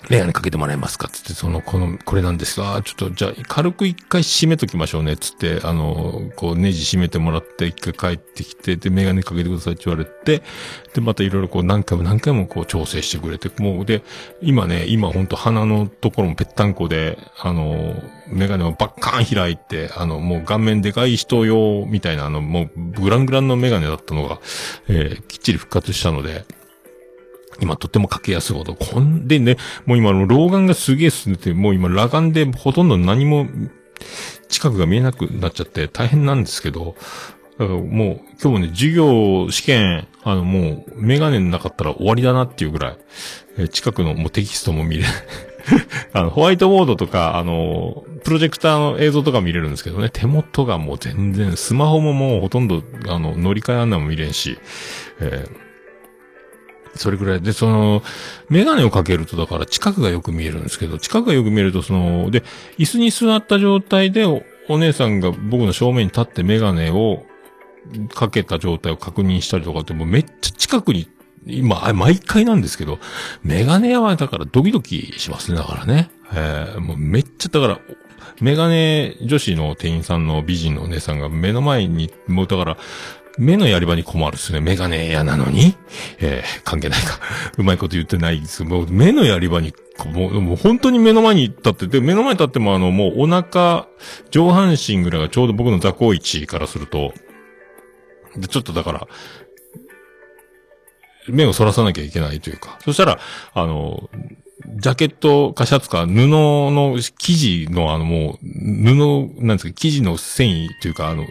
[0.10, 10.44] メガネかけてもらえますかつって、その、この、これなんですが、ちょっと、じゃあ、軽く一回締めときましょうね、つって、あの、こう、ネジ締めてもらって、一回帰ってきて、で、メガネかけてくださいって言われて、
[10.94, 14.04] で、またいろいろこう、何回も何回もこう、調整してくれて、もう、で、
[14.42, 17.96] 今ね、今ほんと鼻のところもぺったんこで、あの、
[18.28, 24.40] メガネをバッカーン開いて、あの、もう顔面でかい人用みたいな、あの、もう、グラングランのメガネだったのが、
[24.88, 26.46] えーきっちり復活したので、
[27.62, 33.48] 今とってもかけやすいほど、こんでね、もう今の老眼がすげえ進んでて、もう今裸眼でほとんど何も
[34.50, 36.96] 近くが見えなくなっちゃって大変なんですけど、
[37.60, 42.98] もう今日もね、授業、試験、あのもうメガネなかったら終わりだなっていうぐら
[43.58, 45.06] い、近くのもうテキストも見れ。
[46.14, 54.58] あの、ホワイトボードとか、あの、プロジェクターの映像とか見れるんですけどね、手元がもう全然、スマホももうほとんど、あの、乗り換え案内も見れんし、
[55.20, 55.67] えー
[56.98, 58.04] それぐらいで、その、
[58.50, 62.44] メガネをかけると、だから近くがよく見えるんですけど、近くがよく見えると、その、で、
[62.78, 67.26] 椅子に座った状態でおお姉さんが僕の正面に立ってメガネを
[68.14, 71.08] かけた状態を確認したりとかってもうめっちゃ近くに、
[71.46, 73.00] 今、毎回なんですけど、
[73.44, 76.10] メガネ屋はだからドキドキしますね、だからね。
[76.34, 77.80] えー、もうめっちゃ、だから、
[78.42, 82.78] メガネ女子の店員さんの美人のお姉さんが目の前に、もうだから、
[83.38, 84.60] 目のやり場に困るっすね。
[84.60, 85.76] メガネ屋なのに
[86.20, 87.20] えー、関係ないか。
[87.58, 88.64] うまいこと言ってないです。
[88.64, 89.74] もう目のやり場に、
[90.06, 93.88] もう、もう本当に目の前に立ってて、目の前に立ってもあの、もうお腹、
[94.32, 97.14] 上半身ぐらいがちょうど僕の座高位置からすると、
[98.36, 99.08] で、ちょっとだから、
[101.28, 102.80] 目をそらさなきゃいけないというか。
[102.84, 103.20] そしたら、
[103.54, 104.10] あの、
[104.76, 111.26] ジャケットかシャツか布の生地のあのもう、布、なんですか、生地の繊維というかあの、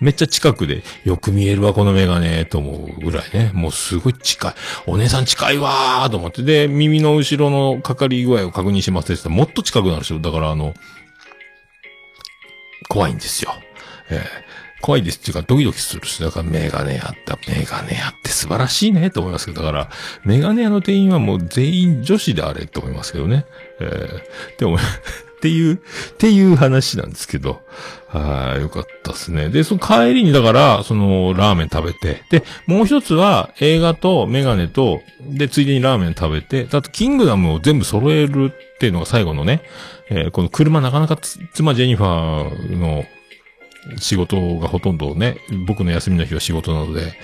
[0.00, 3.50] めっちゃ近くで、よく見えるわ、このメガネ、と思うぐらいね。
[3.54, 4.54] もうすごい近い。
[4.86, 6.42] お姉さん近いわーと思って。
[6.42, 10.20] で、耳の後ろのかかり具合を確認しますって言ったらもっと近くなるですよ。
[10.20, 10.74] だからあの、
[12.88, 13.52] 怖いんですよ。
[14.10, 14.48] えー
[14.80, 19.90] 怖いですっていうか、ドキドキするし、だからメガネ屋った、メガネ屋って素晴らしいねと思いますけど、だから、
[20.24, 23.44] メガネ屋の店員はもう全員女子であれと思いますけどね。
[23.80, 24.78] えー、でも、
[25.38, 25.78] っていう、っ
[26.18, 27.62] ていう話なんですけど、
[28.08, 29.48] はい、よかったですね。
[29.50, 39.62] で、その帰りにだから、その、ラーメン食べて、で、もう一つは映画とメガネと、で、ついでにラーメン食べて、あと、キングダムを全部揃えるっていうのが最後のね、
[40.10, 43.04] えーこの車なかなかつ妻ジェニファーの
[43.98, 47.14] 仕事がほとんどね、僕の休みの日は仕事なので、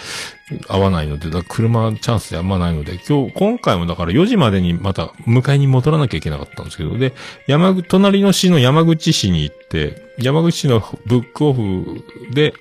[0.68, 7.12] 合わないので、だ車チャンスであんまないので、今日、今回もだから4時までにまた迎えに戻らなきゃいけなかったんですけど、で、
[7.46, 12.54] 山、隣の市の山口市に行って、山口市のブックオフで、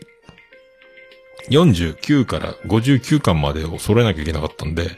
[1.49, 4.91] 49から59巻までを揃えなきゃいけなかったんで、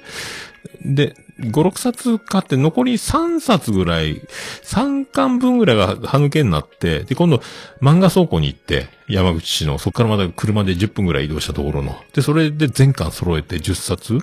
[0.84, 4.22] で、5、6冊買って残り3冊ぐらい、
[4.64, 7.42] 3巻分ぐらいが歯抜けになって、で、今度
[7.82, 11.96] 漫画倉庫に行って、山口市の、そこからまた車で10分ぐらい移動したところの。
[12.14, 14.20] で、それで全巻揃えて10冊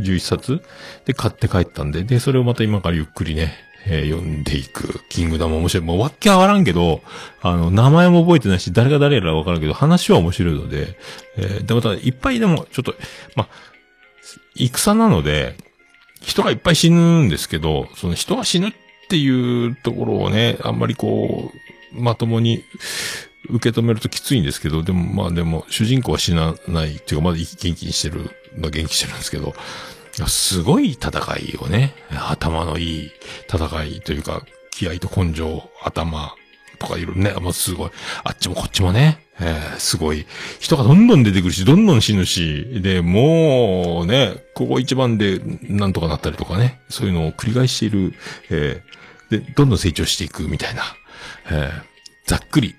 [0.00, 0.62] ?11 冊
[1.06, 3.54] で買って帰ったんで、で、それをまた今からゆっくりね、
[3.86, 5.00] えー読んでいく。
[5.08, 5.86] キングダム面白い。
[5.86, 7.00] もうわっけわらんけど、
[7.40, 10.98] あの、名前も覚えてないし、誰が誰やらわからんけど、話は面白いので、
[11.38, 12.94] えーで、また、いっぱいでも、ちょっと、
[13.36, 13.48] ま、
[14.54, 15.56] 戦なので、
[16.20, 18.72] 人がいっぱい死ぬんですけど、その人が死ぬっ
[19.08, 21.52] ていうところをね、あんまりこ
[21.92, 22.62] う、まともに
[23.48, 29.54] 受け止めるときついんですけど、でもまあでも、主人公は死なないっていうか、まだ元気にしてる、まあ元気してるんですけど、
[30.26, 33.10] すごい戦いをね、頭のいい
[33.48, 36.34] 戦いというか、気合と根性、頭
[36.80, 37.90] とかいるね、もうすごい。
[38.24, 40.26] あっちもこっちもね、えーすごい。
[40.58, 48.14] 人がどんどん出てくるし、どんどん死ぬし、で、もうね、ここ一番でなんとかなったりとかね、そういうのを繰り返している、
[48.48, 50.82] えーで、どんどん成長していくみたいな、
[51.50, 51.82] えー
[52.26, 52.74] ざっくり、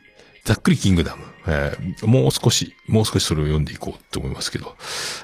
[0.45, 4.75] ざっくりキングダム、えーもう少し、もう少しそれを読んでいこうと思いますけど、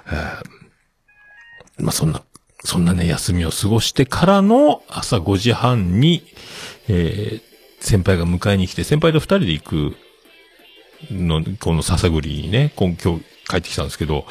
[0.08, 2.22] えーまあ、そんな、
[2.64, 6.24] そんなね、休みを過ごしてからの朝5時半に、
[6.88, 7.48] えー
[7.80, 9.96] 先輩が迎えに来て、先輩と二人で行く
[11.12, 14.26] の、この笹栗にね、今日帰ってきたんですけど、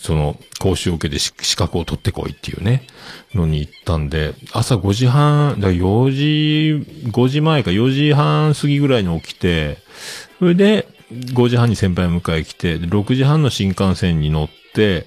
[0.00, 2.86] その、講習を受けて資格を取ってこいっていうね、
[3.34, 9.78] のに行ったんで、朝5時半、だ4時、5時前か4時半過ぎぐらいに起きて、
[10.38, 15.06] それで、5時半に先輩を迎え来て、6時半の新幹線に乗って、で、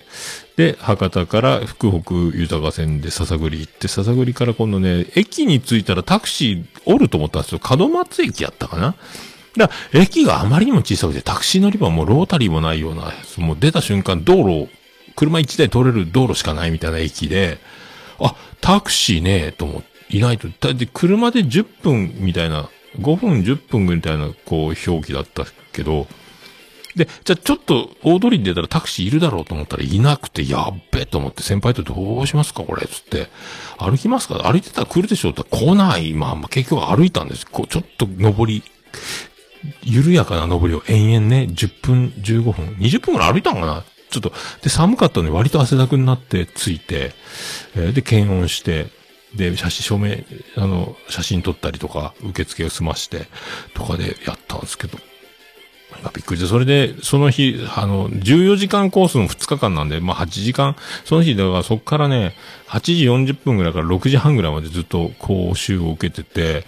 [0.79, 7.59] 博多から福北豊線で笹栗行って、笹栗から今度ね、駅に着いたらタクシーおると思ったんですよ。
[7.77, 8.95] 門松駅やったかな
[9.57, 14.69] だか駅があまりにも小さくて、タクシー乗り場もロータリーもないような、もう出た瞬間道路、
[15.15, 17.59] 車1台通れる道路しかないみたいな駅で、
[18.19, 20.47] あ、タクシーねえと思って、いないと。
[20.47, 26.07] だって車で10分みたいな、5分10分みたいな、こう、表記だったけど、
[26.95, 33.27] で、じゃあちょっと大通りに出たらタクシーいるだろうと思ったらいなくて、やっべと思って先輩とどうしますかこれつって。
[33.77, 34.49] 歩きますか？
[34.49, 35.31] 歩いてたら来るでしょ？
[35.31, 36.13] って来ない。
[36.13, 37.45] まあま結局歩いたんです。
[37.45, 38.63] こう、ちょっと登り、
[39.83, 43.83] 緩やかな登りを延々ね、10分、15分、20分ぐらい歩いたのかな？
[44.09, 44.31] ちょっと、
[44.61, 47.11] で、寒かったので割と汗だくになって着いて、
[47.75, 48.87] えーで、検温して、
[49.35, 50.15] で、写真、証明、
[50.55, 53.25] あの、写真撮ったりとか、受付を済まして、
[53.73, 54.97] とかでやったんですけど、
[56.13, 62.35] びっくりして、それで、その日、あの、14時間コースの2日間なんで、まあ8時間、その日、だからそっからね、
[62.67, 66.65] 8時40分ぐらいから6時半ぐらいまでずっと講習を受けてて、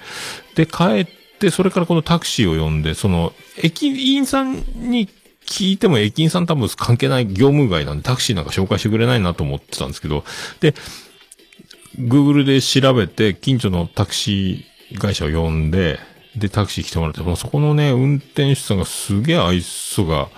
[0.55, 1.07] で、帰っ
[1.39, 5.09] て、それからこのタクシーを呼んで、その、駅員さんに
[5.45, 10.23] 聞いても駅員さん多分関係ない業務外なんでタクシーなんか紹介してくれないなと思ってたんですけど、
[10.59, 10.75] で、
[11.97, 15.99] Google で調べて、近所のタクシー会社を呼んで、
[16.37, 20.29] で、タクシー来てもらって、もうそこのね、運転手さんがすげえ愛想が、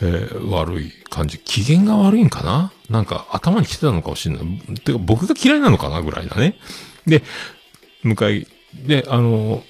[0.00, 1.38] えー悪い感じ。
[1.38, 2.72] 機嫌が悪いんかな？
[2.88, 4.74] なんか頭に来てたのかもしれない。
[4.80, 6.02] てか僕が嫌いなのかな？
[6.02, 6.56] ぐらいだね。
[7.06, 7.22] で、
[8.02, 9.62] 向かい、で、あの、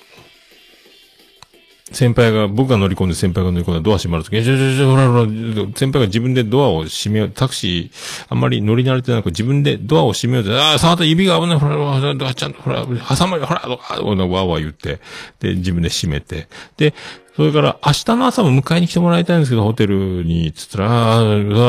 [1.92, 5.26] 先輩が、僕が乗り込んで先輩が乗り込んでドア閉まるとき、え、ちょちょちょ、ほらほら、
[5.74, 15.00] 先輩が自分でドアを閉めよう、タクシー、あんまり乗り慣れてなく自分でドアを閉めようと、ああ、触った指が危ない、ほら、ほら、ドアちゃんと、ほら、挟まれ、ほら、ほら、ほら、わわ言って、
[15.40, 16.94] で、自分で閉めて、で、
[17.34, 21.20] それから、明日の朝も迎えに来てもらいたいんですけど、ホテルに、つったら、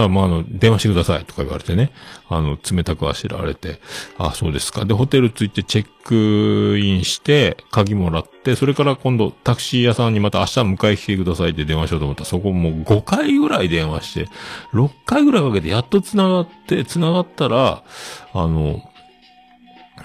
[0.04, 1.92] あ、まあ、あの、電話してください、とか言われてね。
[2.28, 3.80] あの、冷たくあしられて、
[4.18, 4.84] あそうですか。
[4.84, 14.30] で、ホテル着いてチェックインして、鍵もらって、それから今度、タクシー屋さんにまた明日迎え来てくださいって電話しようと思ったら、そこもう5回ぐらい電話して、
[14.74, 17.84] 6回ぐらいかけてやっと繋がって、繋がったら、
[18.34, 18.82] あの、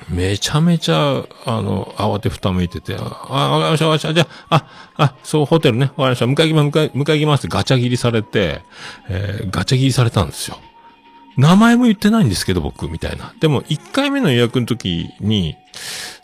[0.08, 4.14] めちゃめちゃ、あの、慌てふためいてて、あ、わかりました、わかりました。
[4.14, 4.56] じゃあ、
[4.96, 6.24] あ、あ、そう、ホテルね、わかりました。
[6.26, 8.62] 迎え行きます、迎え、迎え行きますってガチャ切りされて、
[9.08, 10.58] えーガチャ切りされたんですよ。
[11.36, 13.32] 名前も言ってないんですけど、僕、みたいな。
[13.40, 15.56] でも、1回目の予約の時に、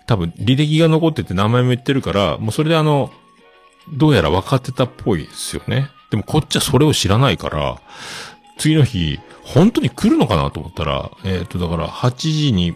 [0.07, 3.11] 多分、履歴が残ってて名前も言ってるから、もうそれであの、
[3.93, 5.89] どうやら分かってたっぽいですよね。
[6.11, 7.81] でも、こっちはそれを知らないから、
[8.59, 12.75] 次の日、本当に来るのかなと思ったら、えっ、と、だから、8時に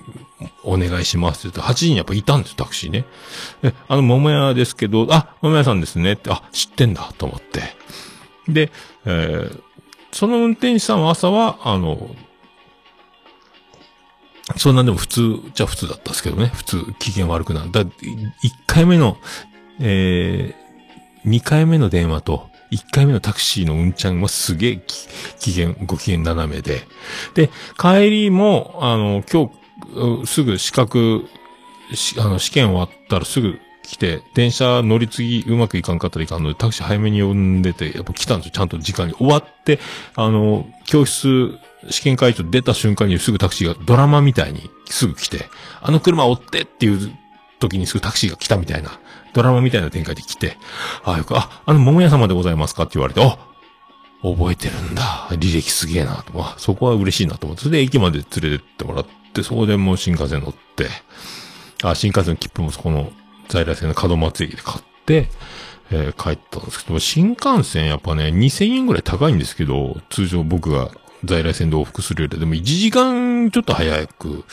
[0.63, 3.05] お願いしますって言って、8時にやっぱいたんですよ、タクシーね。
[3.63, 7.63] え、あの、桃屋ですけど、あ、桃屋さんですねって、あ、知ってんだと思って。
[8.49, 8.71] で、
[9.07, 9.63] えー
[10.13, 12.11] その運転手さんは朝は、あの、
[14.57, 16.47] そんなんでも普通じゃ普通だったんですけどね。
[16.47, 17.71] 普通、機嫌悪くなる。
[17.71, 17.91] だ、1
[18.67, 19.19] 回目の、
[19.81, 26.83] えー、2回目の電話と、1回目のタクシーのうんちゃんはすげえき機嫌、ご機嫌斜めで。
[27.35, 29.51] で、帰りも、あの、今
[30.23, 31.27] 日、すぐ資格、
[32.19, 38.53] あの、試験終わったらすぐ来て、電車乗り継ぎうまくいかんかったらいかんので、タクシー早めに呼んでて、やっぱ来たんですよ。
[38.53, 39.15] ちゃんと時間に。
[39.15, 39.81] 終わって、
[40.15, 41.59] あの、教室、
[41.91, 45.47] 試験会場出た瞬間にすぐタクシーがドラマみたいにすぐ来て、
[45.81, 47.13] あの車追ってっていう
[47.61, 48.99] 時にすぐタクシーが来たみたいな、
[49.33, 50.57] ドラマみたいな展開で来て、
[51.05, 52.85] あ、よく、あ、あの、桃屋様でございますか？
[52.85, 53.39] って言われて、あ、
[54.23, 55.29] 覚えてるんだ。
[55.31, 56.33] 履歴すげえなと。
[56.43, 57.65] あ、そこは嬉しいなと思って。
[57.65, 60.89] それで駅まで連れてってもらって、そこでもう新幹線乗って、
[61.83, 63.13] あ、新幹線の切符もそこの
[63.49, 65.29] 在来線の門松駅で買って、
[65.91, 70.91] えー帰ったんですけど、新幹線やっぱね、2000円ぐらい高いんですけど、通常僕が
[71.25, 74.45] 在来線で往復するより、でも1時間ちょっと早く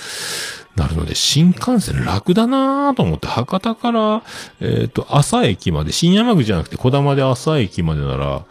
[0.75, 4.23] なるので、新幹線楽だなぁと思って、博多から、
[4.59, 8.45] えっ、と、朝駅まで、新山口じゃなくて小玉で朝駅までなら、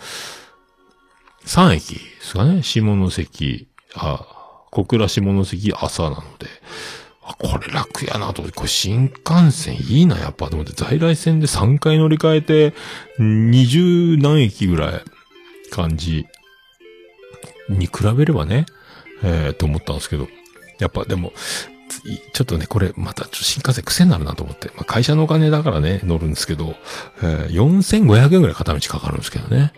[1.44, 4.26] 3駅ですかね、下関、あ、
[4.70, 6.46] 小倉下関朝なので、
[7.26, 8.42] あ、これ楽やなと。
[8.42, 12.74] 思って、これ新幹線いいな、やっぱと思って、在来線で3回乗り換えて、
[13.18, 15.02] 20何駅ぐらい
[15.70, 16.26] 感じ
[17.68, 18.66] に比べればね、
[19.22, 20.28] えー、と思ったんですけど、
[20.78, 21.32] やっぱでも、
[22.32, 26.74] ちょっとね、これまた新幹線癖になるなと思って、まあ、会社のお金だからね、乗るんですけど、
[27.22, 29.72] えー、4500円ぐらい片道かかるんですけどね。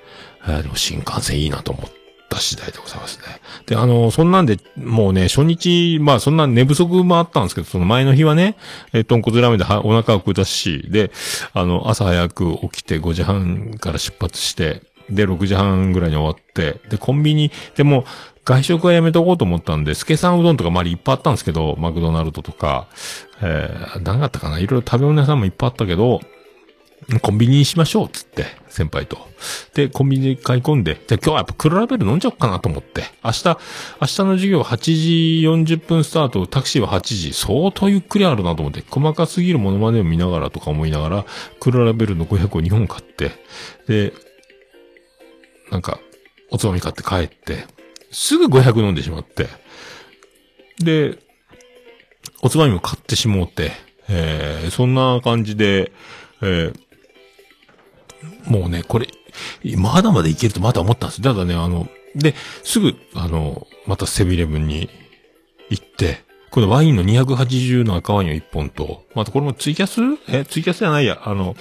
[0.46, 1.90] えーでも新幹線いいなと思っ
[2.28, 3.24] た次第でございますね。
[3.66, 8.56] で、あの、そんなんで、もうね、初日、まあそんな寝不足もあったんですけど、その前の日はね、
[8.92, 11.10] えー、豚骨ラーメンでお腹を下し、で、
[11.52, 18.04] あの、朝早く起きて5時半から出発して、で、6時半ぐらいに終わって、で、コンビニ、でも、
[18.46, 22.86] 外食はやめとこうと思ったんで、スケさんうどんとかまりいっぱいあったんですけど、マクドナルドとか、
[23.42, 26.20] えー、何があったかないろいろ食べ物屋さんもいっぱいあったけど、
[27.22, 29.18] コンビニにしましょう、つって、先輩と。
[29.74, 33.04] で、コンビニに買い込んで、じゃあ今日はやっぱ黒ラベル飲んじゃおうかなと思って。
[33.24, 33.56] 明日、明日
[34.00, 41.24] の授業8時40分スタート、タクシーは8時、相当ゆっくりあるなと思って、細かすぎるものまでを見ながらとか思いながら、
[41.58, 43.32] 黒ラベルの500を2本買って、
[43.88, 44.12] で、
[45.72, 45.98] なんか、
[46.50, 47.66] おつまみ買って帰って、
[48.10, 49.48] すぐ500飲んでしまって、
[50.78, 51.18] で、
[52.42, 53.72] おつまみも買ってしもうて、
[54.08, 55.92] えー、そんな感じで、
[56.42, 56.74] えー、
[58.50, 59.08] もうね、これ、
[59.76, 61.22] まだまだいけるとまだ思ったんです。
[61.22, 64.88] ただね、あの、で、すぐ、あの、またセブンイレブンに
[65.70, 71.56] 行って、このワインの280の赤ワインを1本と、またこれもツイキャスえ、ツイキャスじゃないや、あの、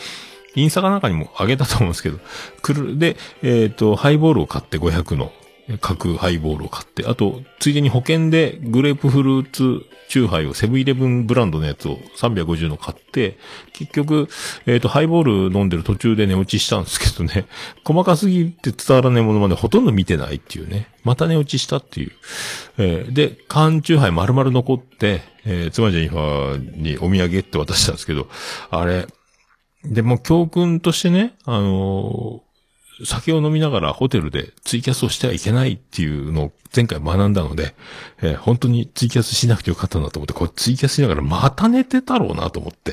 [0.55, 2.19] インスタかなんかにもあげたと思うんですけど、
[2.61, 5.33] くる、で、えっ、と、ハイボールを買って500の、
[5.81, 13.37] 角ハイボールを買って、あと、ついでに保険でグレープフルーツチューハイをセブンイレブンブランドのやつを350の買って、
[13.73, 14.27] 結局、
[14.67, 17.47] えっ、と、ハイボール飲んでる途中で寝落ちしたんですけどね、
[17.83, 22.11] 細かすぎて伝わらないものまでほとんど見てないっていうね、また寝落ちしたっていう。
[22.77, 28.27] えーで、缶チューハイ丸々残って、えー、妻ジェニファーにお土産って渡したんですけど、
[28.69, 29.07] あれ、
[29.83, 32.41] で、も教訓としてね、あの
[33.03, 37.75] 酒を飲みながらホテルでツイキャスをしてはいけないっていうのを前回学んだので、
[38.21, 42.91] えー本当にツイキャスしなくてよかったなと思って、これツイキャスしながらまた寝てたろうなと思って、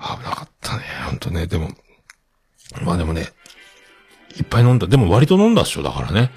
[0.00, 1.70] 危なかったね、本当ね、でも、
[2.82, 3.32] まあでもね、
[4.36, 4.86] いっぱい飲んだ。
[4.86, 6.30] でも割と飲んだっしょ、だからね。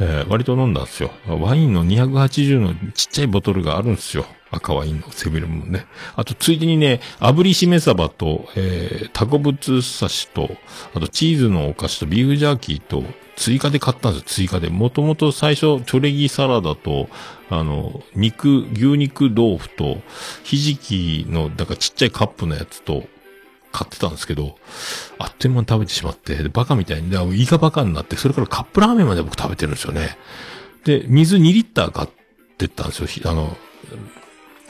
[0.00, 1.10] えー割と飲んだんですよ。
[1.26, 4.26] ワインの280のちっちゃいボトルがあるんすよ。
[4.50, 5.86] 赤ワインのセブンイレブンもね。
[6.16, 10.50] あと、ついでにね、炙りしめ鯖と、えー、タコブツ刺しと、
[10.94, 13.04] あとチーズのお菓子とビーフジャーキーと、
[13.36, 14.68] 追加で買ったんですよ、追加で。
[14.68, 17.08] もともと最初、チョレギサラダと、
[17.50, 19.98] あの、肉、牛肉豆腐と、
[20.44, 23.04] ひじきの、だからちっちゃいカップのやつと、
[23.72, 24.56] 買ってたんですけど、
[25.18, 30.16] あっという間に食べてしまって、バカみたいに、で胃がバカになって、それからカップラーメンまで僕食べてるんですよね。
[30.84, 32.08] で、水2リッター買っ
[32.56, 33.30] てったんですよ。
[33.30, 33.56] あの、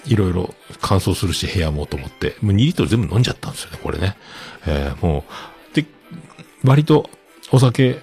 [0.06, 2.36] いろいろ乾燥するし部屋もと思って。
[2.40, 4.16] もう2リットル全部飲んじゃったんですよね、これね。
[4.66, 5.24] えーも
[5.72, 5.86] う、で、
[6.64, 7.08] 割と
[7.52, 8.00] お酒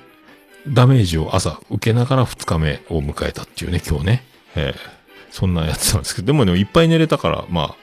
[0.68, 4.26] ダメージを朝受けながら2日目を迎えたっていうね、今日ね。
[4.56, 4.96] えー
[5.36, 7.76] そんなやつなんですけど、でもね、いっぱい寝れたから、まあ、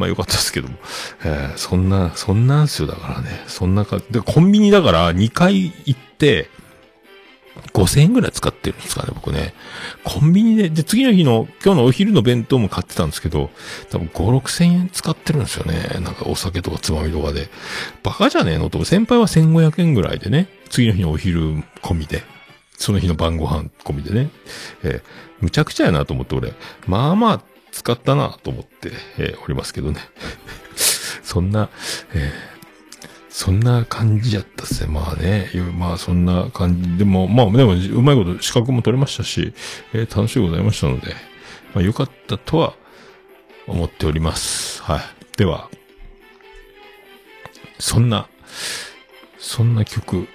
[0.00, 0.74] まあよかったですけども。
[1.24, 3.44] えーそんな、そんなんすよ、だからね。
[3.46, 6.48] そんなか、で、コンビニだから2回行って、
[7.74, 9.52] 5000円ぐらい使ってるんですかね、僕ね。
[10.02, 13.50] コンビニで、で、次の日の、今日のお昼の弁当も買ってたんですけど、
[13.90, 16.00] 多分5、6000円使ってるんですよね。
[16.00, 17.50] なんかお酒とかつまみとかで。
[18.02, 22.22] バカじゃねえのと、先輩は1500円ぐらいでね、次の日のお昼込みで、
[22.78, 24.30] その日の晩ご飯込みでね、
[24.82, 26.52] えーむちゃくちゃやなと思って俺、
[26.86, 27.42] まあまあ
[27.72, 30.00] 使ったなと思って、えーおりますけどね。
[31.22, 31.68] そんな、
[32.14, 32.50] えー
[33.32, 34.92] そんな感じやったっすね。
[34.92, 35.50] まあね。
[35.78, 39.54] まあそんな感じでも、まあでもうまいこと資格も取れましたし、
[39.94, 41.14] えー楽しいございましたので、
[41.72, 42.74] まあ良かったとは
[43.68, 44.82] 思っております。
[44.82, 45.00] はい。
[45.38, 45.70] では、
[47.78, 48.28] そんな、
[49.38, 50.28] そんな曲、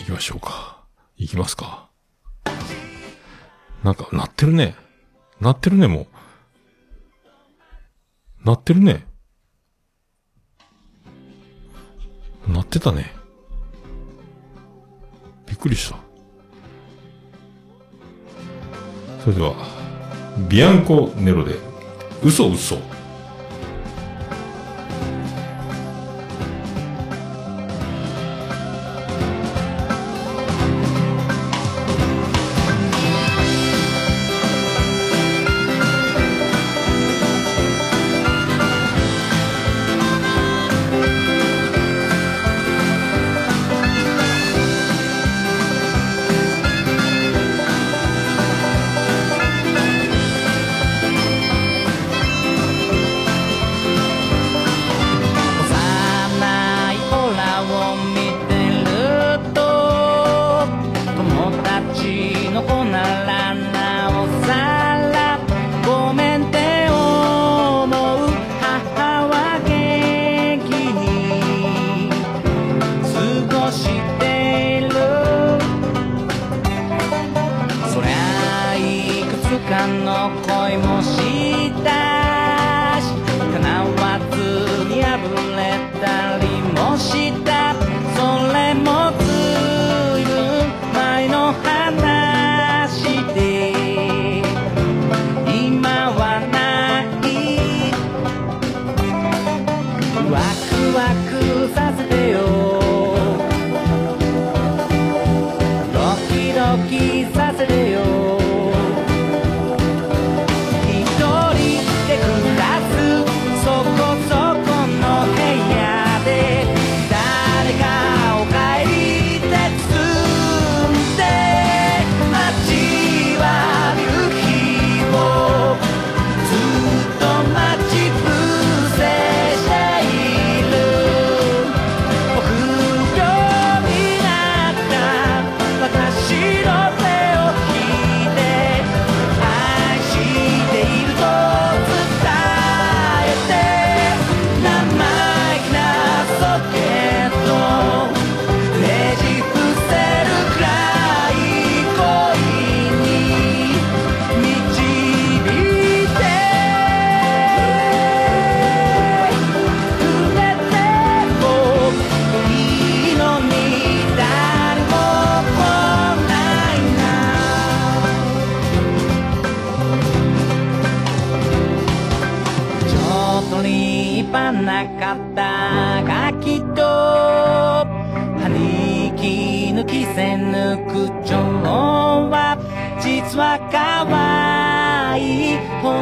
[0.00, 0.82] 行きましょうか。
[1.16, 1.88] 行きますか。
[3.84, 4.74] なんか、鳴ってるね。
[5.40, 6.06] 鳴ってるね、もう。
[8.44, 9.06] なってるね。
[12.46, 13.12] なってたね。
[15.46, 15.98] びっくりした。
[19.22, 19.54] それでは、
[20.48, 21.56] ビアンコネロで、
[22.22, 22.78] 嘘嘘。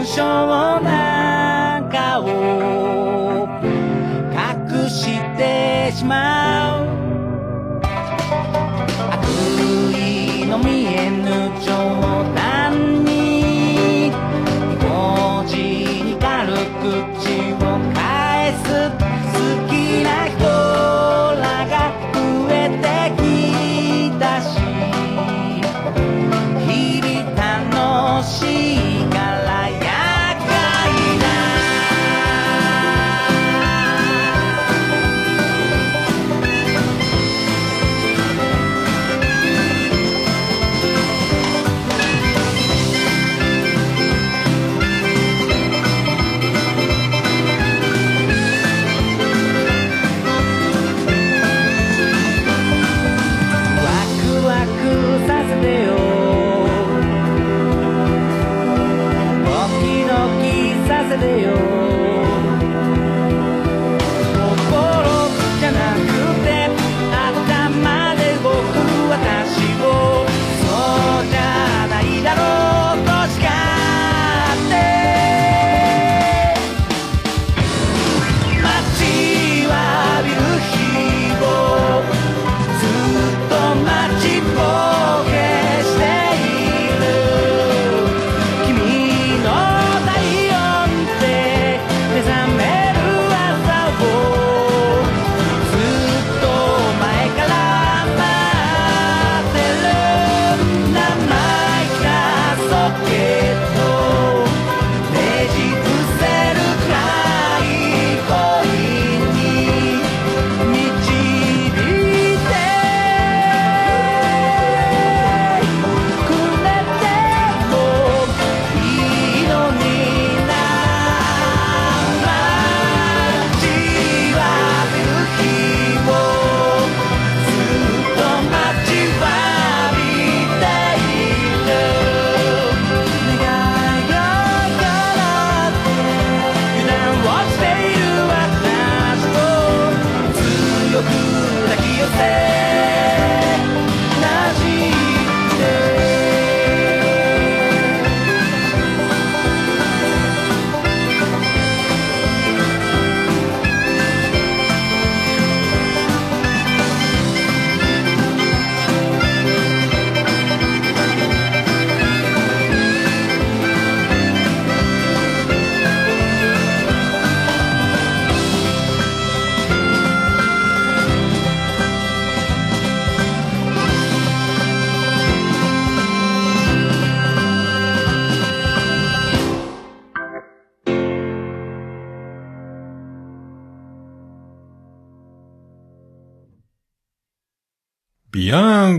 [0.07, 3.48] い本性なんかを
[4.32, 6.86] 隠してしまう。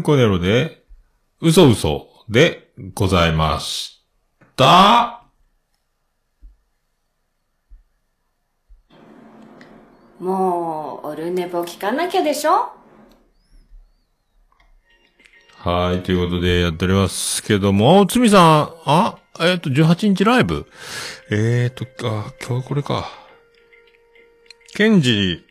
[0.07, 0.85] コネロで、
[1.41, 4.05] 嘘嘘でございまし
[4.55, 5.25] た。
[10.17, 12.71] もう、オルネポ聞かなきゃでしょ
[15.57, 20.67] はい、ということでやっておりますけども、つみさん、あ、えっ、と、18日ライブ
[21.31, 23.09] えっ、と、あ、今日これか。
[24.73, 25.46] ケンジ、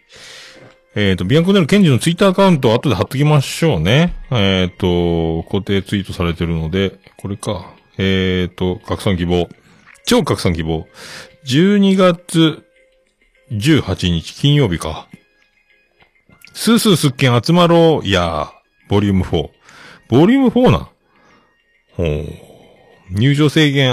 [0.98, 4.14] えっ、と、ビアンコネロケンジのツイッターアカウント後で貼っときましょうね。
[4.30, 7.74] えっ、と、固定ツイートされてるので、これか。
[7.98, 9.46] えっ、と、拡散希望。
[10.06, 10.86] 超拡散希望。
[11.44, 12.64] 12月
[13.50, 15.06] 18日金曜日か。
[16.54, 18.06] スースーすっけん集まろう。
[18.06, 18.48] いやー、
[18.88, 19.50] ボリューム4。
[20.08, 20.88] ボリューム4な。
[21.92, 22.24] ほう。
[23.10, 23.92] 入場制限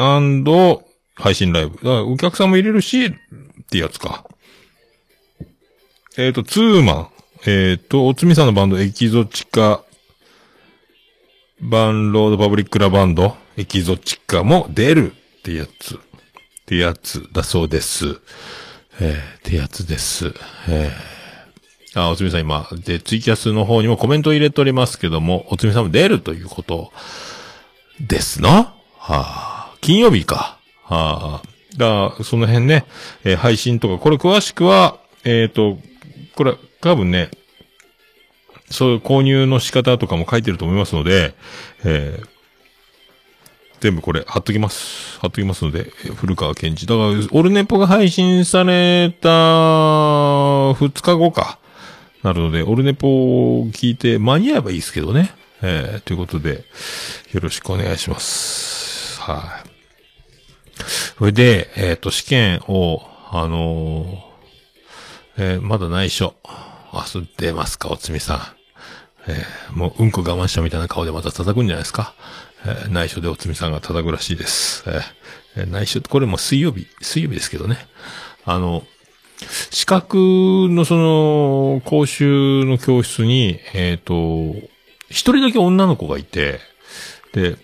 [1.16, 1.76] 配信ライブ。
[1.76, 3.12] だからお客さんも入れるし、っ
[3.70, 4.26] てやつか。
[6.16, 7.10] えっ、と、ツーマン。
[7.48, 9.84] えっ、と、おつみさんのバンド、エキゾチカ、
[11.60, 15.96] バンロードパブリックラバンド、エキゾチカも出るってやつ。
[15.96, 16.00] っ
[16.68, 18.20] てやつだそうです。
[19.02, 20.36] えー、ってやつです。
[20.70, 26.94] えー、あ、おつみさん今、で、ツイキャスの方にもコメント入れておりますけども、おつみさんも出るということ
[28.00, 28.50] ですな？
[28.50, 28.76] は
[29.08, 30.60] あ、金曜日か。
[30.84, 32.86] はあ、だその辺ね、
[33.24, 35.80] えー配信とか、これ詳しくは、えっ、と、
[36.36, 37.30] これ、多分ね、
[38.70, 41.36] そういう購入の仕方とかも書いてると思いますので、
[41.84, 42.34] えー
[43.84, 45.20] 全部これ貼っときます。
[45.20, 46.88] 貼っときますので、古川健二。
[46.88, 51.60] だから、オルネポが配信された2日後か。
[52.24, 55.32] なるので、オルネポを聞いて間に合えばいいですけどね。
[55.62, 56.64] えー、ということで、
[57.34, 59.20] よろしくお願いします。
[59.20, 59.70] はい。
[61.18, 64.33] それで、えっ、と、試験を、あのー
[65.38, 66.36] えーまだ内緒。
[66.92, 68.40] あ、そう、出ますか、おつみさん。
[69.32, 72.14] えーもう、うんこ我慢したみたいな顔でまた叩くんじゃないですか。
[72.66, 74.84] えー内緒でおつみさんが叩くらしいです。
[75.56, 77.78] えー内緒、これも水曜日、水曜日ですけどね。
[78.46, 78.84] あの、
[79.72, 80.18] 資格
[80.70, 84.14] のその、講習の教室に、えっ、と、
[85.10, 86.60] 一人だけ女の子がいて、
[87.34, 87.58] で、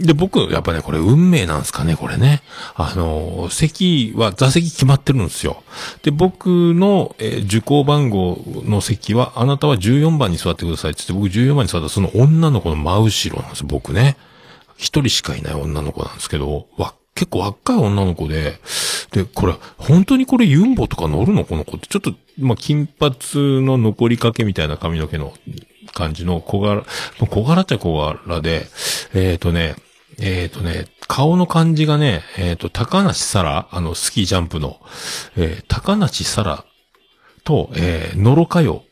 [0.00, 2.42] で、僕、やっぱね、これ運命なんですかね、これね。
[2.74, 5.62] あの、席は、座席決まってるんですよ。
[6.02, 14.16] で、僕の、えー受講番号の席は、あなたは14番に座ってくださいって言って、僕14番に座った、その女の子の真後ろなんです、僕ね。
[14.78, 18.58] 一人しかいない女の子なんですけど、わ、結構若い女の子で、
[19.12, 21.44] で、これ、本当にこれユンボとか乗るの？
[21.44, 25.34] この子って、ちょっと、まあ、金髪の残りかけみたいな髪の毛の
[25.92, 26.84] 感じの小柄、
[27.28, 28.66] 小柄っちゃ小柄で、
[29.12, 29.74] えっ、とね、
[30.20, 34.80] えっ、とね、顔の感じがね、えっ、と、高梨沙羅、あの、スキージャンプの、
[35.36, 36.64] えー高梨沙羅
[37.44, 38.84] と、えー、ノロカヨ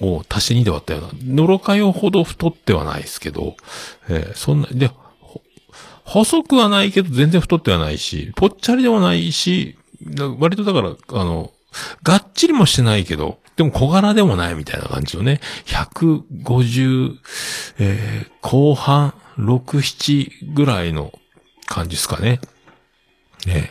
[0.00, 3.56] を足して2で割ったような、ノロカヨほど太ってはないですけど、
[4.08, 4.90] えーそんな、で、
[6.04, 9.76] 細くはないけど全然太ってはないし、ぽっちゃりでもないし、
[10.38, 11.52] 割とだから、あの、
[12.04, 17.16] がっちりもしてないけど、でも小柄でもないみたいな感じのね、150、
[17.80, 21.12] えー後半、6、7ぐらいの
[21.66, 22.40] 感じですかね。
[23.46, 23.70] ね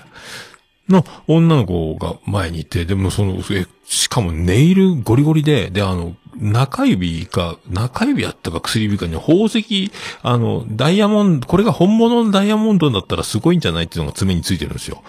[0.88, 9.92] の女の子が前にいて、でもその、え、しかもネイルゴリゴリで、で、あの、中指か、中指やったか薬指かに宝石、
[10.22, 15.04] あの、ダイヤモンド、これが本物のダイヤモンドだったらすごいんじゃないっていうのが爪についてるんですよ。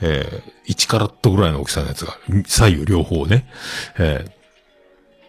[0.00, 3.46] えー、1カラットぐらいの大きさのやつが、左右両方ね。
[3.98, 4.24] え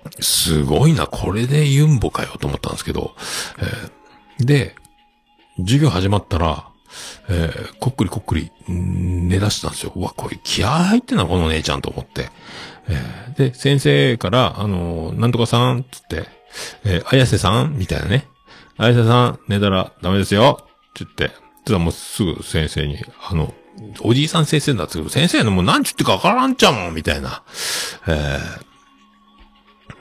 [0.06, 3.14] ー、すごいな、これでユンボかよと思ったんですけど、
[3.60, 3.92] えー、
[4.46, 4.76] で、
[5.60, 6.68] 授業始まったら、
[7.30, 9.94] えー、こっくりこっくり、寝出したんですよ。
[9.96, 12.30] うわ、これ気合入ってんな、この姉ちゃんと思って。
[12.88, 16.26] えーで、先生から、あのーなんとかさん、つって、
[16.84, 17.78] えー、綾瀬さん？
[17.78, 18.28] みたいなね。
[18.78, 21.36] 綾瀬さん、寝たらダメですよって言って、
[21.66, 22.98] たらもうすぐ先生に、
[23.30, 23.54] あの、
[24.02, 27.44] おじいさん先生だって言うけど、先生のもう何ちゅってかわからんちゃうもんみたいな。
[28.08, 28.38] え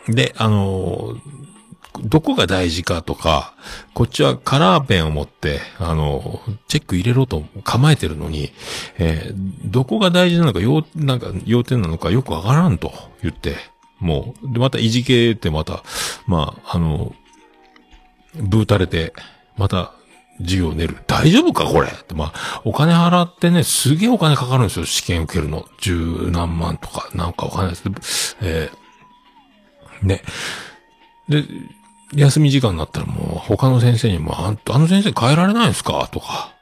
[0.08, 1.39] ーで、あのー
[2.02, 3.54] どこが大事かとか、
[3.94, 8.52] こっちはカラーペンを持って、あの、チェック入れろと構えてるのに、
[8.98, 12.92] えーどこが大事なのか、要、なんか、要点なのかよくわからんと
[13.22, 13.56] 言って、
[14.00, 15.84] もう、で、またいじけてまた、
[16.26, 17.14] まあ、あの、
[18.34, 19.12] ブーたれて、
[19.56, 19.92] また、
[20.40, 20.96] 授業を寝る。
[21.06, 21.88] 大丈夫かこれ？
[21.88, 24.86] って、まあ、お金払ってね、すげえお金かかるんですよ。
[24.86, 25.66] 試験受けるの。
[25.80, 28.36] 十何万とか、なんかわかんないです。
[28.40, 30.22] えーね。
[31.28, 31.44] で、
[32.14, 36.08] 休み時間になったらもう他の先生にも、あの先生変えられないんですか？
[36.12, 36.52] とか、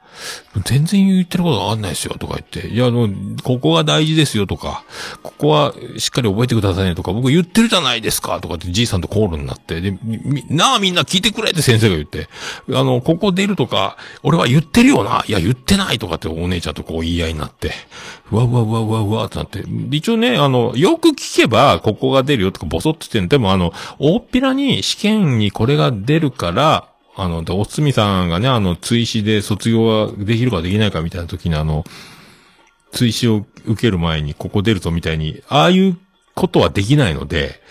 [0.65, 3.09] 全然言ってることわかんないですよとか言って、いや、あの、
[3.43, 4.83] ここが大事ですよとか、
[5.23, 12.27] ここはしっかり覚えてくださいねとか、僕言ってるじゃないですかとかってじいさんと口論になって、で、みなあみんな聞いてくれって先生が言って、
[12.69, 17.71] あの、ここ出るとか、俺は言ってるよな、いや言ってないとかってお姉ちゃんとこう言い合いになって、
[18.31, 26.87] うわうわうわうわうわってなって、一応ね、あの、よく聞けば、ここが出るよとかボソって言ってんでもあの、大っぴらに試験にこれが出るから、
[27.21, 31.83] あの、おつみさんがね、あの、追試で卒業はできるかできないかみたいな時にあの、
[32.91, 35.97] 追試を受ける前にここ出るぞみたいに、ああいう
[36.35, 37.61] ことはできないので、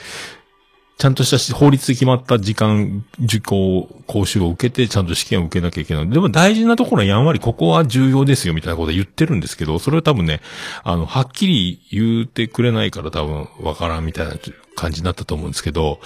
[0.98, 6.10] ちゃんとしたし法律で決まった時間、受講、講習を受けて、ちゃんと試験を受けなきゃいけない。
[6.10, 10.40] でも大事なところはやんわり、ここは重要ですよ、みたいなこと言ってるんですけど、それは多分ね、
[10.82, 14.34] あの、はっきり言ってくれないから多分わからんみたいな
[14.74, 16.00] 感じになったと思うんですけど、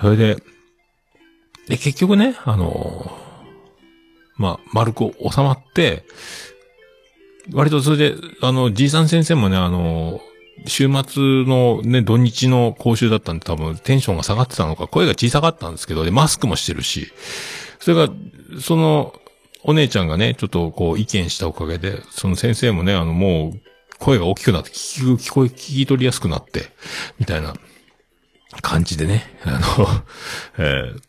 [0.00, 0.36] それで、
[1.68, 3.10] で、結局ね、あの
[4.36, 6.04] まあ、丸く収まって、
[7.52, 10.20] 割とそれで、あの、じいさん先生もね、あの
[10.66, 17.12] 週末のね、土日の講習だったんで多分テンションが下がってたのか、声が小さかったんですけど、で、マスクもしてるし、
[17.78, 18.12] それが、
[18.60, 19.14] その、
[19.62, 23.60] お姉ちゃんがね、ちょっとこう意見したおかげで、その先生もね、あの、もう、
[23.98, 26.66] 声が大きくなって、聞き、聞こえ、聞き取りやすくなって、
[27.18, 27.54] みたいな。
[28.62, 29.88] 感じでね、あの、
[30.58, 31.00] えー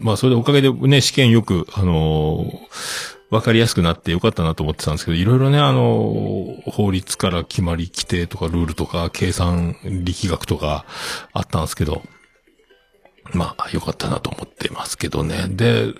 [0.00, 10.86] まあ、それでおかげでね、試験よく、あのーわかりやすくなってよかったなと思ってたんですけど、いろいろね、あの法律から決まり規定とかルールとか計算力学とか
[11.34, 12.02] あったんですけど、
[13.34, 15.46] まあ、よかったなと思ってますけどね。
[15.48, 15.92] で、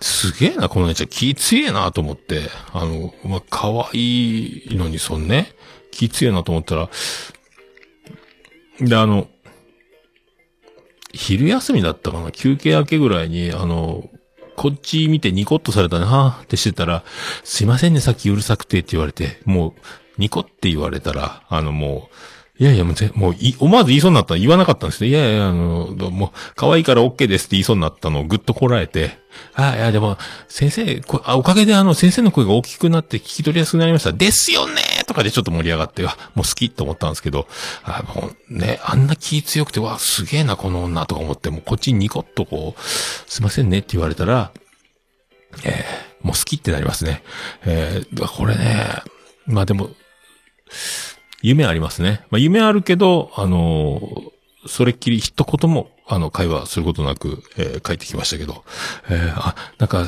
[0.00, 1.08] すげえな、この姉ちゃん。
[1.08, 2.50] 気強えなと思って。
[2.72, 5.52] あの、まあ、可愛いのに、そんね。
[5.90, 6.90] 気強えなと思ったら。
[8.80, 9.28] で、あの、
[11.12, 12.30] 昼休みだったかな？
[12.30, 14.08] 休憩明けぐらいに、あの、
[14.56, 17.02] こっち見てニコッとされたね、はぁってしてたら、
[17.44, 19.72] すいませんね、さっきうるさくてって言われて、もう、
[20.18, 22.14] ニコって言われたら、あのもう、
[22.60, 25.08] いやいや、もうぜ、もうい、思わず言いそうになったら言わなかったんですね。
[25.08, 29.18] いやいや、あの、どうもう、可愛いから OK ですって言いそうになったのをぐっとこらえて、
[29.54, 34.12] あ、いや、でも、先生、こあおかげであの、先生の声が大きくなって聞き取りやすくなりました。
[34.12, 37.48] ですよねとかでちょっと盛り上がって、あもう好きと思ったんですけど、
[37.82, 44.52] あもうね、あんな気強くて、わ、すげえな、この女とか思って、もうこっちにニコッとこう、すいませんねって言われたら、
[45.64, 47.22] えー、もう好きってなりますね。
[47.64, 49.02] えー、これね、
[49.46, 49.88] まあでも、
[51.42, 52.26] 夢ありますね。
[52.30, 54.30] まあ夢あるけど、あのー
[54.66, 58.62] それっきり一言も、あの、会話することなく、えー帰ってきましたけど、
[59.08, 60.06] えーあ、なんか、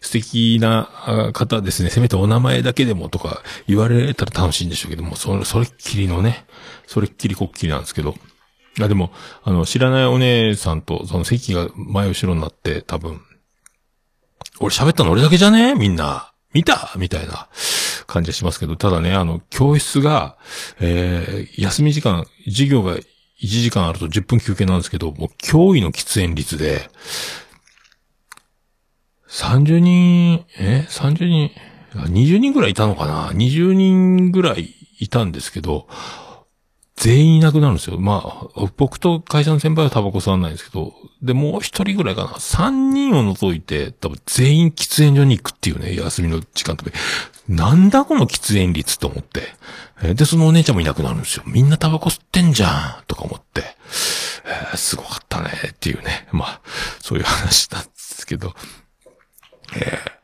[0.00, 1.90] 素敵な方ですね。
[1.90, 6.46] せめてお名前だけでもとか言われたら楽しいんでしょうけども、それ、それっきりのね、
[6.86, 8.14] それっきりこっきりなんですけど、
[8.80, 9.10] あ、でも、
[9.42, 13.20] あの、知らないお姉さんと、その席が前後ろになって、多分、
[14.60, 15.74] 俺喋ったの俺だけじゃね？
[15.74, 16.32] みんな。
[16.54, 16.92] 見た？
[16.96, 17.48] みたいな
[18.08, 20.38] 感じはしますけど、ただね、あの、教室が、
[20.80, 23.02] えー、休み時間、授業が1
[23.42, 26.90] 時間あると10分休憩なんですけど、もう驚異の喫煙率で、
[29.28, 31.50] 30人、え ?30 人、
[31.94, 35.86] 20人ぐらいいたのかな ?20 人ぐらいいたんですけど、
[36.98, 37.98] 全員いなくなるんですよ。
[37.98, 38.22] ま
[38.56, 40.92] あ、僕と会社の先輩はタバコ吸わないんですけど、
[41.22, 42.34] で、もう一人ぐらいかな。
[42.40, 46.90] 三人を除いて、多分全員喫煙所に行くっていうね、休みの時間とか。
[47.48, 49.42] なんだこの喫煙率と思って。
[50.14, 51.44] で、そのお姉ちゃんもいなくなるんですよ。
[51.46, 53.62] みんなタバコ吸ってんじゃんとか思って。
[54.44, 56.26] えーすごかったねっていうね。
[56.32, 56.60] まあ、
[57.00, 58.54] そういう話なんですけど。
[59.76, 60.18] えー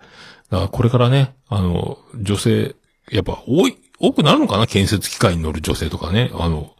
[0.51, 2.77] だからこれからね、あの、女性、
[3.11, 3.77] やっぱ多い、
[4.07, 6.31] 多くなるのかな建設機械に乗る女性とかね。
[6.35, 6.73] あの、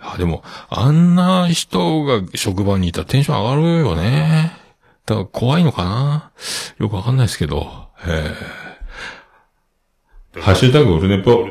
[0.00, 4.52] あでも、あんな人が職場にいたらテンション上がるよね。
[5.06, 6.32] だから怖いのかな
[6.78, 7.88] よくわかんないですけど。
[8.06, 11.48] えー、ハッシュタグオルネポ。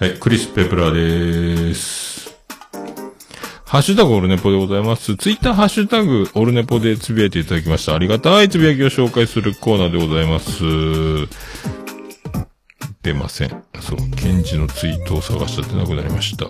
[0.00, 2.13] はい、クリス・ペプラです。
[3.74, 5.16] ハッシュタグオルネポでございます。
[5.16, 7.96] ツイッターハッシュタグオルネポでつぶやいていただきました。
[7.96, 10.62] ありがたいつぶやきを紹介するコーナーでございます。
[13.02, 13.64] 出ません。
[13.80, 16.46] そう、ケンジのツイートを探したってなくなりました。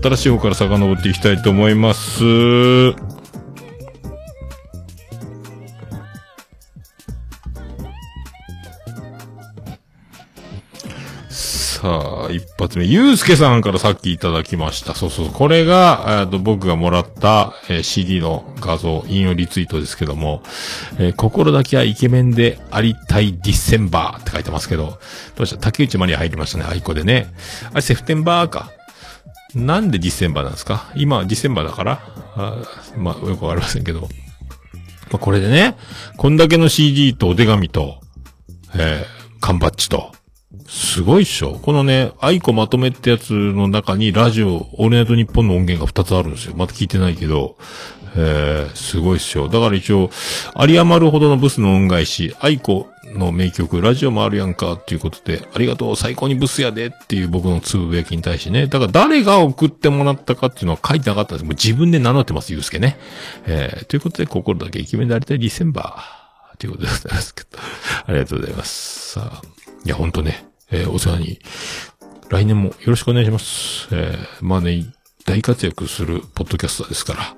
[0.00, 2.22] 新しい方から遡っていきたいと思います。
[11.86, 14.96] さあ、一発目、ゆうすけさんからさっきいただきました。
[14.96, 20.42] そうそう、これが、えーと僕がもらった、えー CD の画像、引用リツイートですけども、
[20.98, 24.98] えー心だけはイケメンでありたい December って書いてますけど、
[25.36, 25.58] どうした？
[25.58, 27.32] 竹内まりや入りましたね、アイコでね。
[27.70, 28.72] あれ、 September か。
[29.54, 30.90] なんで December なんですか？
[30.96, 32.00] 今、 December だから？
[32.34, 32.56] あ
[32.96, 34.00] まあ、よくわかりませんけど。
[34.00, 34.08] ま
[35.14, 35.76] あ、これでね、
[36.16, 38.00] こんだけの CD とお手紙と、
[38.74, 40.15] えー、缶バッジと、
[40.68, 46.54] すごいっしょこのね、アイコまとめってやつの中にラジオ、オールナイトニッポンの音源が2つあるんですよ。
[46.56, 47.56] まだ聞いてないけど、
[48.16, 49.48] えー、すごいっしょ。
[49.48, 50.10] だから一応、
[50.58, 58.66] 有り余るほどのブスの恩返し、アイコの名曲、ラジオもあるやんかっていうことで、ありがとう、最高にブスやでっていう僕のつぶやきに対してね。
[58.66, 61.44] だから誰が送ってもらったかっていうのは書いてなかったんです。
[61.44, 62.98] もう自分で名乗ってます、ゆうすけね。
[63.46, 66.26] えー、ということで、心だけイケメンでありたいディセンバー。
[66.58, 67.58] ということでございますけど。
[68.06, 69.12] ありがとうございます。
[69.12, 69.55] さあ、
[69.86, 71.38] いや、ほんとね、えーお世話に、
[72.28, 73.86] 来年もよろしくお願いします。
[73.92, 74.84] えーまあね、
[75.24, 77.36] 大活躍するポッドキャスターですから、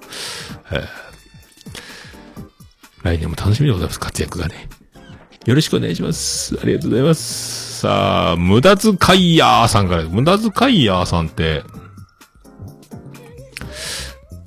[0.73, 0.87] えー
[3.03, 4.71] 来年も楽しみでございます、活躍がね。
[5.45, 6.59] よろしくお願いします。
[6.61, 7.81] ありがとうございます。
[7.81, 11.63] さあ、無駄遣いやーさんから、無駄遣いやーさんって、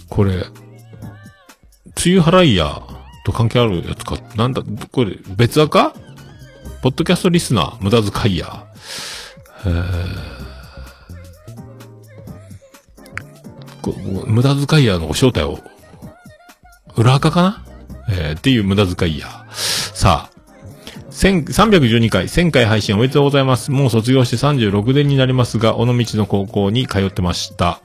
[0.09, 0.43] これ、梅
[2.07, 2.81] 雨払いや
[3.25, 5.93] と関係あるやつか、なんだ、これ、別赤
[6.81, 8.65] ポッドキャストリスナー、無駄遣いや。
[9.65, 10.41] えー
[14.27, 15.59] 無駄遣いやの正体を、
[16.95, 17.65] 裏垢かな？
[18.09, 19.45] えーっていう無駄遣いや。
[19.51, 20.37] さあ、
[21.09, 23.71] 1312回、1000回配信おめでとうございます。
[23.71, 27.79] もう卒業して36年になりますが、尾道の高校に通ってました。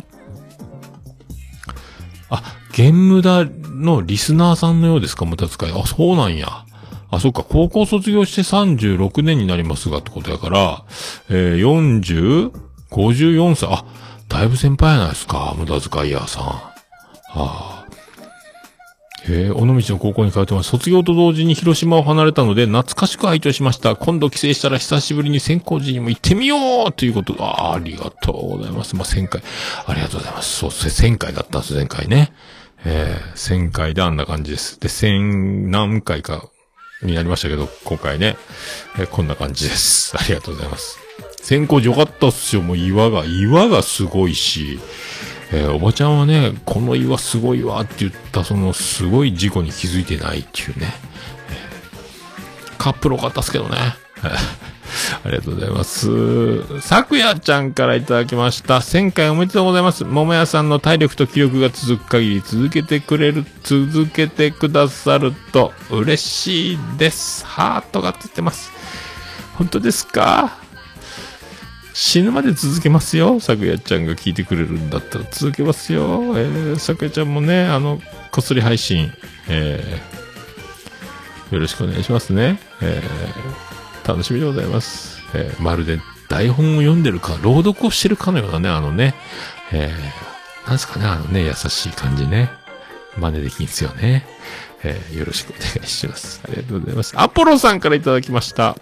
[2.28, 2.42] あ、
[2.74, 5.72] ゲームダのリスナーさんのようですか、無駄遣い。
[5.72, 6.66] あ、そうなんや。
[7.10, 10.84] あ、そっか、高校卒業して36年になりますがってことやから、
[11.30, 12.52] えー、40、
[12.90, 13.84] 54歳、あ、
[14.28, 16.44] だいぶ先輩やないですか、無駄遣い屋さん。
[16.44, 16.72] あ
[17.34, 17.76] あ。
[19.28, 20.70] えー、尾道の高校に通ってます。
[20.70, 23.96] 卒業と同時に広島を離れたので、懐かしく拝聴しました。
[23.96, 28.94] 今度帰省したら久しぶりに先行寺にも行ってみようということあありがとうございます。
[28.94, 29.42] まあ、1000回。
[29.86, 30.58] ありがとうございます。
[30.58, 32.32] そう、1000回だったんです、前回ね。
[32.84, 34.78] えー、1000回であんな感じです。
[34.78, 36.48] で、1000何回か
[37.02, 38.36] になりましたけど、今回ね、
[38.98, 40.12] えこんな感じです。
[40.18, 40.98] ありがとうございます。
[41.42, 42.62] 先行寺よかったっすよ。
[42.62, 44.80] もう岩が、岩がすごいし、
[45.52, 50.94] えーおばちゃんはね、この岩すごいわって言った、そのすごい事故に気づいてないっていうね。
[51.50, 53.78] えーカップル多かったっすけどね。
[55.24, 56.80] ありがとうございます。
[56.80, 58.78] さくやちゃんからいただきました。
[58.78, 60.04] 1000回おめでとうございます。
[60.04, 67.44] 桃屋さんの体力と気力が続く限り続けてくれる、続けてくださると嬉しいです。
[67.44, 68.70] ハートがついてます。
[69.54, 70.58] 本当ですか？
[71.98, 73.40] 死ぬまで続けますよ。
[73.40, 76.34] さくやちゃんが聞いてくれるんだったら続けますよ。
[76.36, 79.10] えー、さくやちゃんもね、あの、こっそり配信、
[79.48, 82.60] えー、よろしくお願いしますね。
[82.82, 83.65] えー、
[84.06, 85.20] 楽しみでございます。
[85.34, 89.14] えー、まるで台本を読んでるか、朗読をしてるかのようなね、あのね、
[89.72, 92.50] えー、なんすかね、あのね、優しい感じね。
[93.18, 94.26] 真似できんすよね。
[94.84, 96.40] えー、よろしくお願いします。
[96.44, 97.14] ありがとうございます。
[97.16, 98.76] アポロさんからいただきました。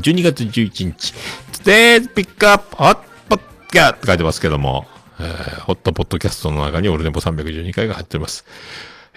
[0.00, 1.14] 12月11日、
[1.52, 4.86] Today's Pick Up Hot Podcast って書いてますけども、
[5.18, 8.44] えー、ホットポッドキャストの中にオルネポ312回が入っております。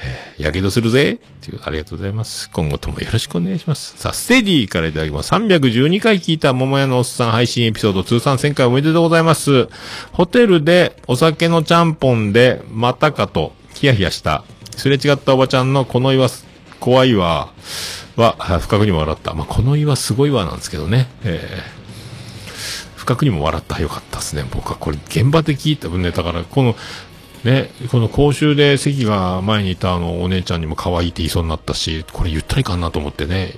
[0.04, 2.50] え、やけどするぜっていう、ありがとうございます。
[2.52, 3.96] 今後ともよろしくお願いします。
[3.98, 5.32] さあ、ステディからいただきます。
[5.34, 9.70] 312回聞いた桃屋のおっさん配信エピソード通算1000回おめでとうございます。
[10.12, 14.44] ホテルでお酒のちゃんぽんで、またかと、ヒヤヒヤした。
[14.76, 16.28] すれ違ったおばちゃんのこの岩、
[16.80, 17.52] 怖いわ、
[18.16, 19.34] は、あ不覚にも笑った。
[19.34, 21.08] まあ、この岩すごいわなんですけどね。
[21.24, 21.82] えー
[23.02, 23.82] 不覚にも笑った。
[23.82, 24.46] よかったですね。
[24.52, 26.76] 僕はこれ現場で聞いた分ね、だからこの、
[27.44, 33.54] ね、この公衆で席が前にいたあのお姉ちゃんにも可愛いって言いそうになったし、これ言ったらいかなと思ってね、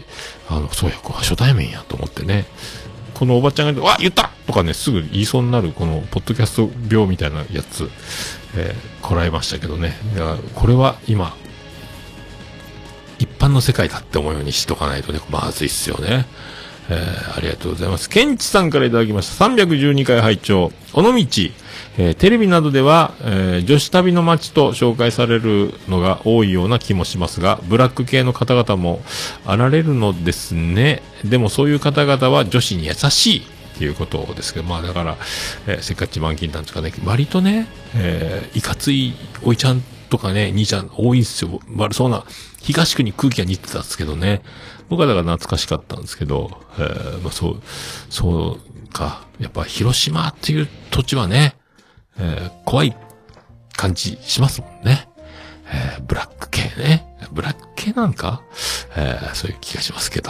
[0.49, 2.45] あの、そうや、これ初対面やと思ってね、
[3.13, 7.89] このおばちゃんが、わ言ったとかね、すぐ言いそうになる、この、ポッドキャスト病みたいなやつ、
[8.55, 9.97] えーこらえましたけどね。
[10.15, 11.35] いや、これは今、
[13.19, 16.25] 一般の世界だって思うようにしとかないとね、まずいっすよね。
[16.89, 18.09] えーありがとうございます。
[18.09, 19.45] ケンチさんからいただきました。
[19.45, 21.11] 312回拝聴尾道、
[21.97, 29.01] えーテレビなどでは、えー女子旅の街と紹介されるのが多いような気もしますが、ブラック系の方々も
[29.45, 31.01] あられるのですね。
[31.23, 33.41] でもそういう方々は女子に優しい。
[33.73, 35.17] っていうことですけど、まあだから、
[35.65, 39.81] えーせっかち満金なんとかね、割とね、えーいかついおいちゃん
[40.11, 41.59] とかね、兄ちゃん多いんですよ。
[41.75, 42.23] 悪そうな、
[42.61, 44.43] 東区に空気が似てたんですけどね。
[44.93, 47.61] 僕はだから懐かしかったんですけど、えーまあそう、
[48.11, 49.25] そうか。
[49.39, 51.55] やっぱ広島っていう土地はね、
[52.19, 52.95] えー怖い
[53.75, 55.09] 感じしますもんね。
[55.65, 57.07] えーブラック系ね。
[57.31, 58.43] ブラック系なんか、
[58.95, 60.29] えーそういう気がしますけど。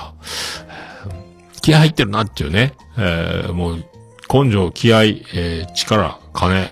[0.69, 1.23] えー
[1.61, 2.73] 気合入ってるなっていうね。
[2.97, 3.85] えーもう、
[4.31, 6.71] 根性、気合、えー力、金、え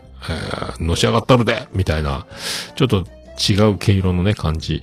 [0.77, 2.25] ーのし上がったるで、みたいな、
[2.75, 3.05] ちょっと
[3.37, 4.81] 違う毛色のね、感じ。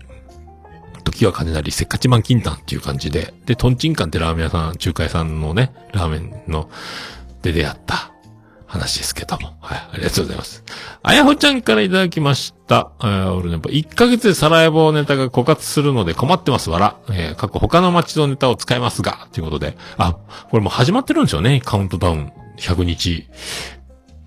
[1.11, 6.71] 時は金なり、せっかちマン金丹っていう感じで、で、トンチンカンってラーメン屋さん、中華屋さんのね、ラーメンの、
[7.43, 8.13] で出会った
[8.67, 9.57] 話ですけども。
[9.61, 10.63] はい、ありがとうございます。
[11.03, 12.91] あやほちゃんからいただきました。
[13.01, 16.97] えー、俺ね、1ヶ月でサラエボネタが枯渇するので困ってます、わら。
[17.11, 19.77] えー、過去他の街のネタを使いますが、ということで。
[19.97, 20.17] あ、
[20.51, 23.29] これもう始まってるんですよね、カウントダウン100日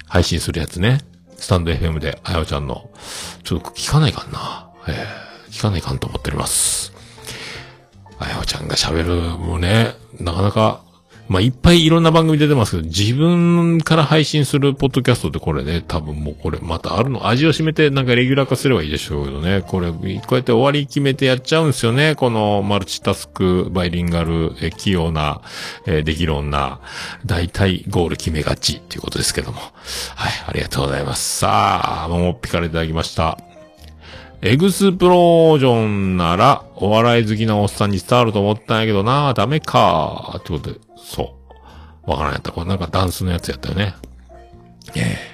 [0.07, 0.99] 配信するやつね。
[1.37, 2.89] スタンド FM で、あやほちゃんの。
[3.43, 4.69] ちょっと聞かないかな。
[4.87, 6.93] えー、聞かないかんと思っております。
[8.19, 10.83] あやほちゃんが喋る、もね、なかなか、
[11.27, 25.41] まあ、いっぱいいろんな番組出てますけど、自分から配信するポッドキャストってこれね、多分もうこれまたあるの、味を占めてなんかレギュラー化すればいいでしょうけどね、これ、こうやって終わり決めてやっちゃうんですよね、このマルチタスク、バイリンガル、え器用な、
[25.87, 26.79] えできる女、
[27.25, 29.59] 大体ゴール決めがちっていうことですけども。
[30.15, 31.39] はい、ありがとうございます。
[31.39, 33.50] さあ、もうピカルいただきました。
[34.43, 41.35] エグスプロージョンなら、お笑い好きなおっさんに伝わると思ったんやけどな、ダメかってことで、そ
[42.07, 42.09] う。
[42.09, 42.51] わからんやった。
[42.51, 43.93] これなんかダンスのやつやったよね。
[44.95, 45.31] ええ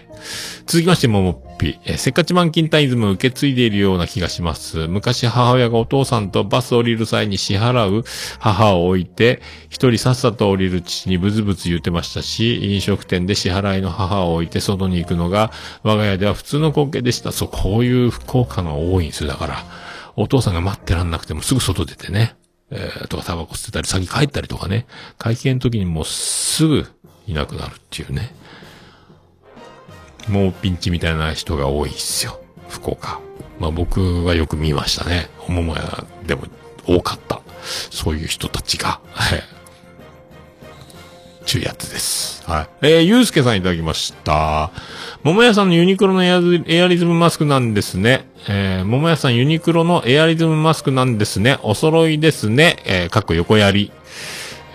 [0.68, 1.80] 続きまして、ももっぴ。
[1.86, 4.89] えせっかちマンキンタイズム受け継いでいるような気がします。
[4.89, 8.03] 昔母親がお父さんとバス降りる際に支払う
[8.38, 15.53] 母を置いて、一人さっさと降りる父にブツブツ言ってましたし、飲食店で支払いの母を置いて外に行くのが、
[15.84, 17.32] 我が家では普通の光景でした。
[17.32, 19.30] そう、こういう福岡の多いんですよ。
[19.30, 19.63] だから、
[20.18, 22.36] お父さんが待ってらんなくてもすぐ外出てね。
[22.72, 24.86] えー、とかタバコ吸ってたり、先帰ったりとかね。
[25.18, 26.86] 会計の時にもうすぐ
[27.26, 28.36] いなくなるっていうね。
[30.28, 32.39] もうピンチみたいな人が多いっすよ。
[32.69, 33.19] 福岡。
[33.59, 35.30] まあ僕はよく見ましたね。
[35.47, 36.43] 桃屋でも
[36.86, 37.41] 多かった。
[37.89, 38.99] そういう人たちが。
[39.11, 39.43] はい。
[41.45, 42.43] ちゅうやつです。
[42.45, 42.67] はい。
[42.82, 44.71] えー、ゆうすけさんいただきました。
[45.23, 48.28] 桃屋さんのユニクロのエアリズムマスクなんですね。
[48.49, 51.57] えー、桃屋さんユニクロのエアリズムマスクなんですね。
[51.63, 52.78] お揃いですね。
[52.86, 53.91] えー、かっこ横やり。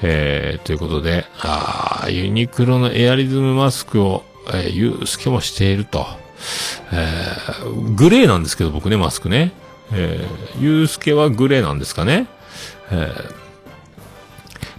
[0.03, 6.07] えー、ということで、あーユニクロのエアリズムマスクを、えー、ゆうすけもしていると。
[6.93, 9.53] えー、グレーなんですけど、僕ね、マスクね。
[9.93, 12.27] えー、ゆうすけはグレーなんですかね。
[12.91, 13.35] えー、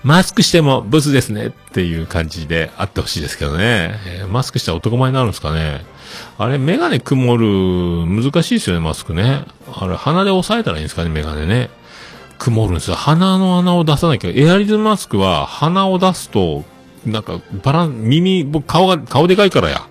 [0.03, 3.99] マスクしてもブスですねっていう感じであってほしいですけどね。
[4.05, 5.85] えーマスクしたら男前になるんですかね。
[6.37, 9.45] あれ、メガネ曇る、難しいですよね、マスクね。
[9.73, 11.69] あれ、鼻で押さえたらいいんですかね、メガネね。
[12.37, 12.95] 曇るんですよ。
[12.95, 14.31] 鼻の穴を出さなきゃ。
[14.33, 16.63] エアリズムマスクは鼻を出すと、
[17.05, 19.87] なんか、バラン、耳、僕顔が、顔でかいからや。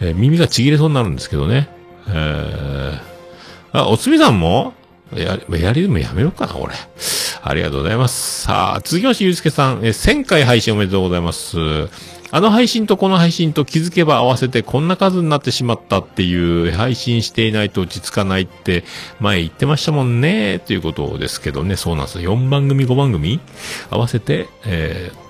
[0.00, 1.68] えー耳がちぎれそうになるんですけどね。
[2.08, 2.98] えー、
[3.72, 4.74] あ、おつみさんも？
[5.14, 6.74] や、エアリズムやめろかな、俺。
[7.42, 8.42] ありがとうございます。
[8.42, 11.56] さあ、続きまして、ゆうすけさん、えー1000回配信おめでとうございます。
[12.30, 16.34] あの配信とこの配信と気づけば合わせてこんな数になってしまったってい
[16.68, 18.82] う、配信していないと落ち着かないって
[19.20, 22.36] 前言ってましたもんね、ということですけどね、そうなんですよ。
[22.36, 23.38] 4番組、5番組
[23.88, 25.23] 合わせて、えー、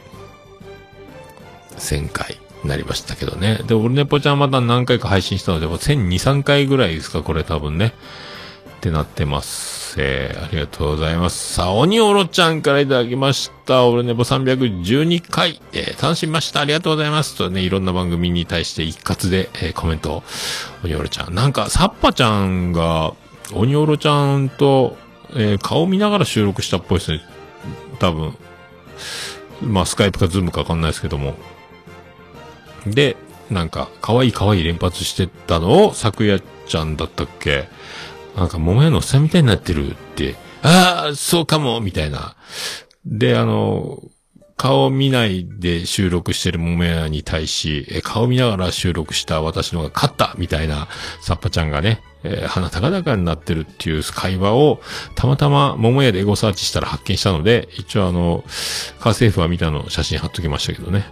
[1.79, 3.61] 1000回になりましたけどね。
[3.67, 7.95] で、俺ねぽちゃんまた何回か配信したので、もう1002、3回ぐらいですか、これ多分ね。
[8.77, 9.95] ってなってます。
[9.97, 11.55] えー、ありがとうございます。
[11.55, 13.87] さあ、鬼おろちゃんからいただきました。
[13.87, 16.61] 俺ねぼ312回、えー、楽しみました。
[16.61, 17.37] ありがとうございます。
[17.37, 20.23] とね、いろんな番組に対して一括で、えーコメントを、
[20.85, 21.35] 鬼おろちゃん。
[21.35, 23.15] なんか、サッパちゃんが、
[23.53, 24.99] 鬼おろちゃんと、
[25.35, 27.23] えー顔見ながら収録したっぽいですね。
[28.01, 28.37] 多分。
[29.63, 31.37] まあ、スカイプかズームかわかんないですけども。
[32.87, 33.17] で、
[33.51, 37.69] なんか、可愛い可愛い連発してたのを、昨夜ちゃんだったっけ？
[38.37, 42.37] なんか、桃屋のおっさんみたいになってるって、ああ、そうかも、みたいな。
[43.05, 44.03] で、あの、
[44.57, 50.89] 顔見ないで収録してる桃屋に対し、え顔見ながら収録した私のが勝ったみたいな、
[51.21, 54.81] サッパちゃんがね、えー鼻高々になってるっていう会話を、
[55.15, 58.45] たまたま桃屋でエゴサーチしたら発見したので、一応あの、
[59.01, 61.07] 家政婦は見たの写真貼っときましたけどね。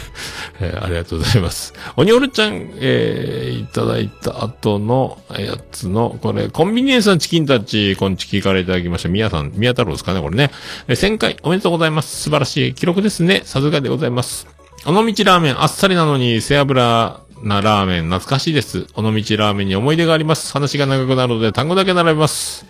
[0.60, 1.74] えーありがとうございます。
[1.96, 9.08] 鬼おるちゃん、えーいただいた後のやつの、これ、コンビニエンスのチキンたち、こんちきからいただきました。
[9.08, 10.50] 宮さん、宮太郎ですかね、これね。
[10.88, 12.22] えー1000回おめでとうございます。
[12.22, 13.42] 素晴らしい記録ですね。
[13.44, 14.46] さすがでございます。
[14.86, 18.86] 尾道ラーメン、あっさりなのに背脂なラーメン、懐かしいです。
[18.94, 20.50] 尾道ラーメンに思い出があります。
[20.52, 22.66] 話が長くなるので単語だけ並べます。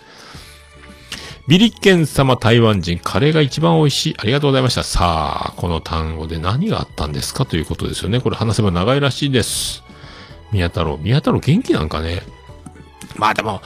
[1.47, 4.15] ビリケン様台湾人、カレーが一番美味しい。
[4.17, 4.83] ありがとうございました。
[4.83, 7.45] さあ、この単語で何があったんですか？
[7.45, 8.19] ということですよね。
[8.19, 9.83] これ話せば長いらしいです。
[10.51, 10.97] 宮太郎。
[10.97, 12.23] 宮太郎元気なんかね？
[13.15, 13.61] まあでも、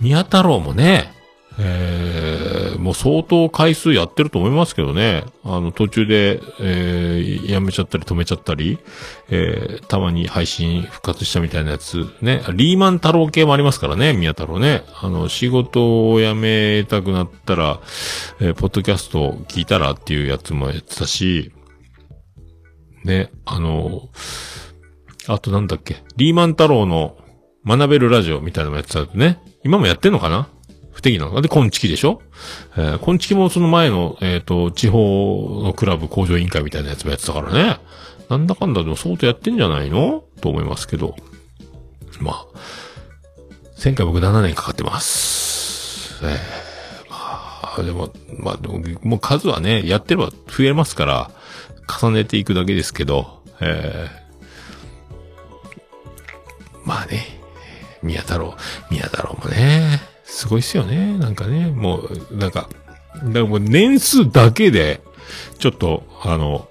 [0.00, 1.13] 宮太郎もね、
[1.58, 5.24] えー、もう相当回数やってると思いますけどね。
[5.44, 8.78] あの、途中で、えー、やめちゃったり止めちゃったり、
[9.30, 12.42] えー、たまに配信復活したみたいなやつ、ね。
[12.52, 14.82] リーマン太郎系もありますからね、宮太郎ね。
[15.00, 17.80] あの、仕事を辞めたくなったら、
[18.40, 21.52] えー、ポッドキャスト聞いたらっていうやつもやってたし、
[23.04, 24.08] ね、あの、
[25.28, 27.16] あとなんだっけ、リーマン太郎の
[27.66, 29.40] 学べるラジオみたいなのもやってたね。
[29.62, 30.48] 今もやってんのかな？
[30.94, 32.22] 不適なので、コンチキでしょ？
[32.76, 37.78] えー、コンチキもその前の、えっ、と、地方のクラブ工場委員会みたいなやつもやってたからね。
[38.30, 40.24] なんだかんだでも相当やってんじゃないの？
[40.40, 41.14] と思いますけど。
[42.20, 42.46] まあ、
[43.82, 46.24] 前回僕7年かかってます。
[46.24, 51.30] えー、まあ、でも、まあ、でも、もう数はね、やってれば増えますから、
[52.00, 57.40] 重ねていくだけですけど、えー、まあね、
[58.02, 58.54] 宮太郎、
[58.90, 61.16] 宮太郎もね、すごいっすよね。
[61.18, 62.68] なんかね、もう、なんか、
[63.14, 65.02] だからもう年数だけで、
[65.58, 66.68] ちょっと、あの、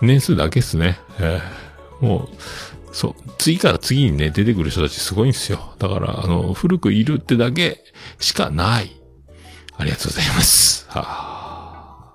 [0.00, 0.98] 年数だけっすね。
[1.18, 1.60] えー
[2.00, 5.74] もう、そう、次から次にね、出てくる人たちすごいんですよ。
[5.78, 7.84] だから、あの、古くいるってだけ
[8.18, 8.90] しかない。
[9.76, 10.86] ありがとうございます。
[10.88, 12.14] は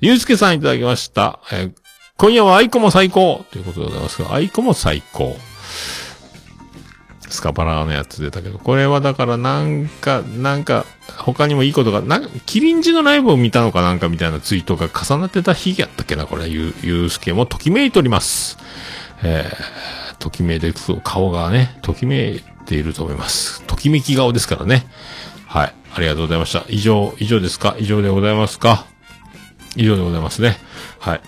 [0.00, 1.40] ゆうすけさんいただきました。
[1.52, 1.72] え
[2.18, 5.36] 今夜は愛子も最高ということでございますが、愛子も最高。
[7.32, 10.84] スカパラのやつ出たけど、これはだからなんか、なんか、
[11.18, 18.58] 他にもいいことが、なんか、キリンジのライブを見たのかなんかみたいなツイートが重なってた日やったっけな、これ、ゆ、ゆうすけもときめいております。
[19.22, 23.62] えー、ときめいて、そう顔がね、ときめいていると思います。
[23.62, 24.86] ときめき顔ですからね。
[25.46, 25.74] はい。
[25.94, 26.64] ありがとうございました。
[26.68, 27.76] 以上、以上ですか？
[27.78, 28.86] 以上でございますか？
[29.76, 30.58] 以上でございますね。
[30.98, 31.20] はい。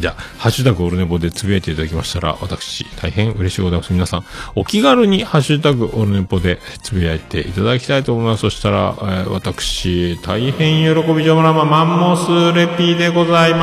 [0.00, 3.92] じゃあ、ハッシュタグオルネポでつぶやいていただきましたら、私、大変嬉しいございます。
[3.92, 4.24] 皆さん、
[4.54, 8.40] お気軽にハッシュタグオルネポでつぶやいていただきたいと思います。
[8.40, 13.58] そしたら、えー私、大変喜びジョブラママンモスレピーでございま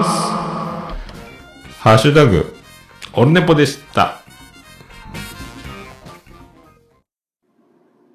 [0.00, 0.10] ーす。
[1.80, 2.54] ハッシュタグ、
[3.14, 4.22] オルネポでした。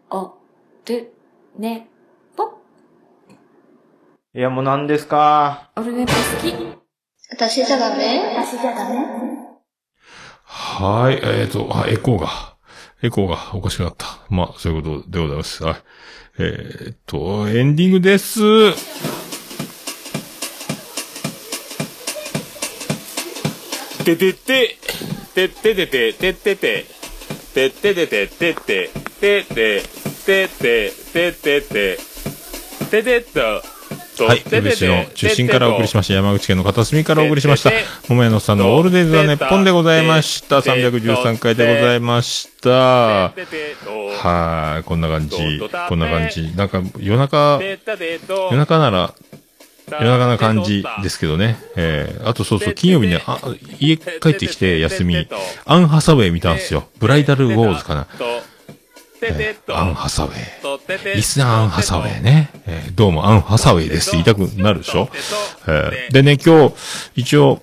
[0.10, 0.36] お、
[0.88, 1.12] る、
[1.60, 1.90] ね、
[4.38, 5.72] いや、もう何ですか？
[5.76, 6.54] オルネポ好き。
[7.32, 8.22] 私じゃダメ？
[10.44, 12.56] はい、えっ、と、あ、エコーが、
[13.02, 14.06] エコーがおかしくなった。
[14.30, 15.64] まあ、そういうことでございます。
[15.64, 15.76] はい。
[16.38, 18.40] えっ、と、エンディングです。
[24.06, 24.78] ててて、
[25.34, 26.86] てててて、ててて、
[27.56, 29.82] てててて、てて、てて、
[30.28, 31.98] てて、ててて、
[32.92, 33.77] ててと、
[34.24, 36.14] はい、宇部市の中心からお送りしました。
[36.14, 37.72] 山口県の片隅からお送りしました。
[38.10, 40.60] 桃屋のさんのオールデイズ・ザ・ネッポンでございました。
[40.60, 42.70] 313回でございました。
[42.70, 43.34] は
[44.82, 45.38] い、こんな感じ。
[45.90, 46.54] こんな感じ。
[46.56, 49.14] なんか、夜中、夜中なら、
[49.92, 51.58] 夜中な感じですけどね。
[51.76, 53.40] えー、あとそうそう、金曜日ね、あ、
[53.80, 55.28] 家帰ってきて休み、
[55.66, 56.88] アン・ハサウェイ見たんですよ。
[57.00, 58.08] ブライダル・ウォーズかな。
[59.22, 61.16] えーアン・ハサウェイ。
[61.16, 62.50] リスナーアン・ハサウェイね。
[62.66, 65.10] えーどうもアン・ハサウェイですって言いたくなるでしょ、
[65.68, 66.76] えーでね、今日、
[67.16, 67.62] 一応、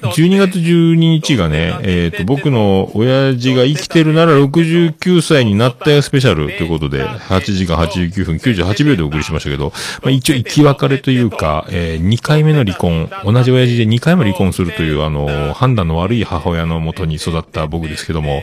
[0.00, 9.72] 12月12日がね、えっ、と、僕の親父が生きてるなら69歳になったよスペシャルということで、8時間89分98秒でお送りしましたけど、
[10.02, 18.42] まあ、一応生き別れというか、え2回目の離婚、同じ親父で2回も離婚するという、あの、判断の悪い母親のもとに育った僕ですけども、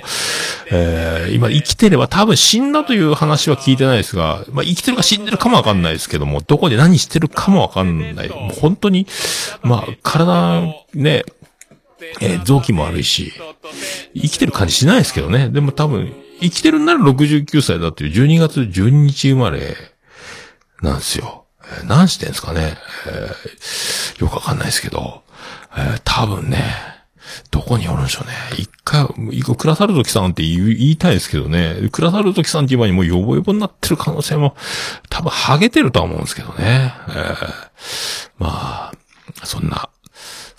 [0.72, 8.30] えー今生きてれば多分死んだという話は聞いてないですが、まあ、生きてるか死んでるかもわかんないですけども、どこで何してるかもわかんない。
[8.30, 9.08] もう本当に、
[9.64, 10.62] まあ、体、
[10.94, 11.24] ね、
[12.22, 13.34] えー臓器も悪いし、
[14.16, 15.50] 生きてる感じしないですけどね。
[15.50, 19.76] でも多分、生きてるんなら69歳だという12月12日生まれ
[20.82, 21.46] なんですよ。
[21.88, 22.78] 何してんすかね、
[23.08, 25.24] えーよくわかんないですけど、
[25.76, 26.64] えー多分ね、
[27.52, 28.34] どこにおるんでしょうね。
[28.58, 31.90] 一回、一個、クラサルトキさんって言いたいですけどね。
[31.92, 34.56] クラサルトキさんっていう前にもうヨボヨボになってる可能性も、
[35.10, 36.94] 多分、ハゲてるとは思うんですけどね。
[37.10, 37.54] えー
[38.38, 38.94] まあ、
[39.44, 39.90] そんな、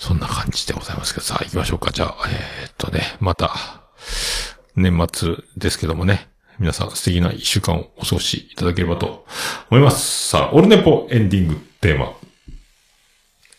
[0.06, 1.90] そんな感じでございますけど、さあ行きましょうか。
[1.90, 3.50] じゃあ、えーっとね、また、
[4.76, 6.28] 年末ですけどもね、
[6.60, 9.26] 皆さん素敵な一週間をお過ごしいただければと
[9.68, 10.28] 思います。
[10.28, 12.12] さあ、オルネポエンディングテーマ。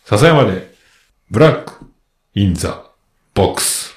[0.06, 0.74] 笹山で、
[1.30, 1.86] ブラック、
[2.34, 2.82] インザ、
[3.34, 3.97] ボックス。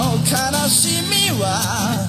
[0.71, 2.07] しみは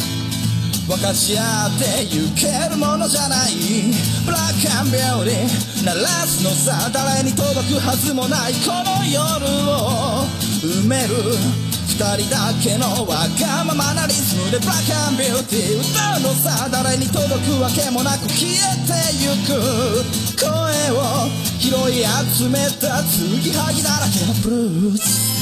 [0.86, 3.90] 分かち合ってゆけるものじゃない。
[4.24, 8.54] ブラックアンビューティー鳴らすのさ誰に届くはずもない。
[8.62, 9.18] この夜
[9.66, 10.22] を
[10.62, 11.34] 埋める
[11.90, 19.58] 二人だけのわがままなリズムでブラックアンビューティー歌うのさ誰に届くわけもなく消えてゆく
[20.38, 20.46] 声
[20.94, 21.26] を
[21.58, 22.06] 拾い。
[22.38, 25.41] 集めた継ぎはぎだらけのブルース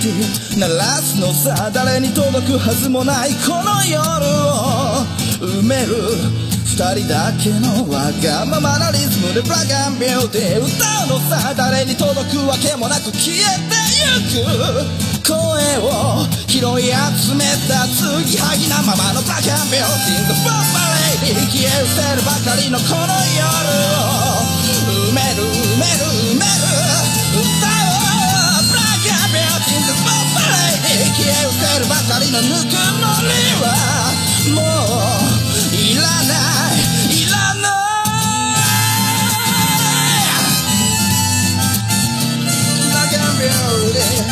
[0.00, 5.04] 鳴らすのさ誰に届くはずもないこの夜を
[5.44, 5.92] 埋める
[6.64, 15.36] 二人だけのわがままなリズムでブラックアンビューティー歌うのさ誰に届くわけもなく消えてゆく声
[15.84, 16.88] を拾い
[17.20, 20.64] 集めた継ぎはぎなままのブラックアンビューティー The Bomb
[21.28, 23.52] Lady 消え失せるばかりのこの夜
[24.00, 24.48] を
[25.12, 26.64] 埋める埋める埋める
[27.36, 27.79] 歌
[30.90, 33.30] Lady 消え失せるばかりのぬくもり
[33.62, 33.64] は
[34.54, 36.34] もういらな
[36.74, 36.82] い
[37.14, 37.70] いらない
[42.82, 44.26] ブラックアンビューティー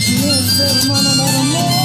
[0.00, 1.83] 消え失せるものならもう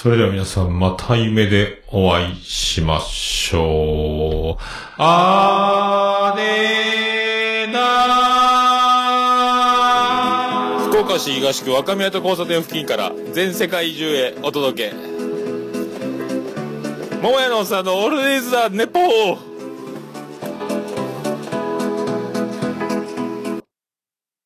[0.00, 4.62] それでは皆さん、また夢でお会いしましょう。
[4.96, 14.94] あーねーなー福岡市東区若宮と交差点付近から全世界中へお届け。
[17.20, 19.47] 桃屋のおっさんのオールディーズ・ザ・ネポー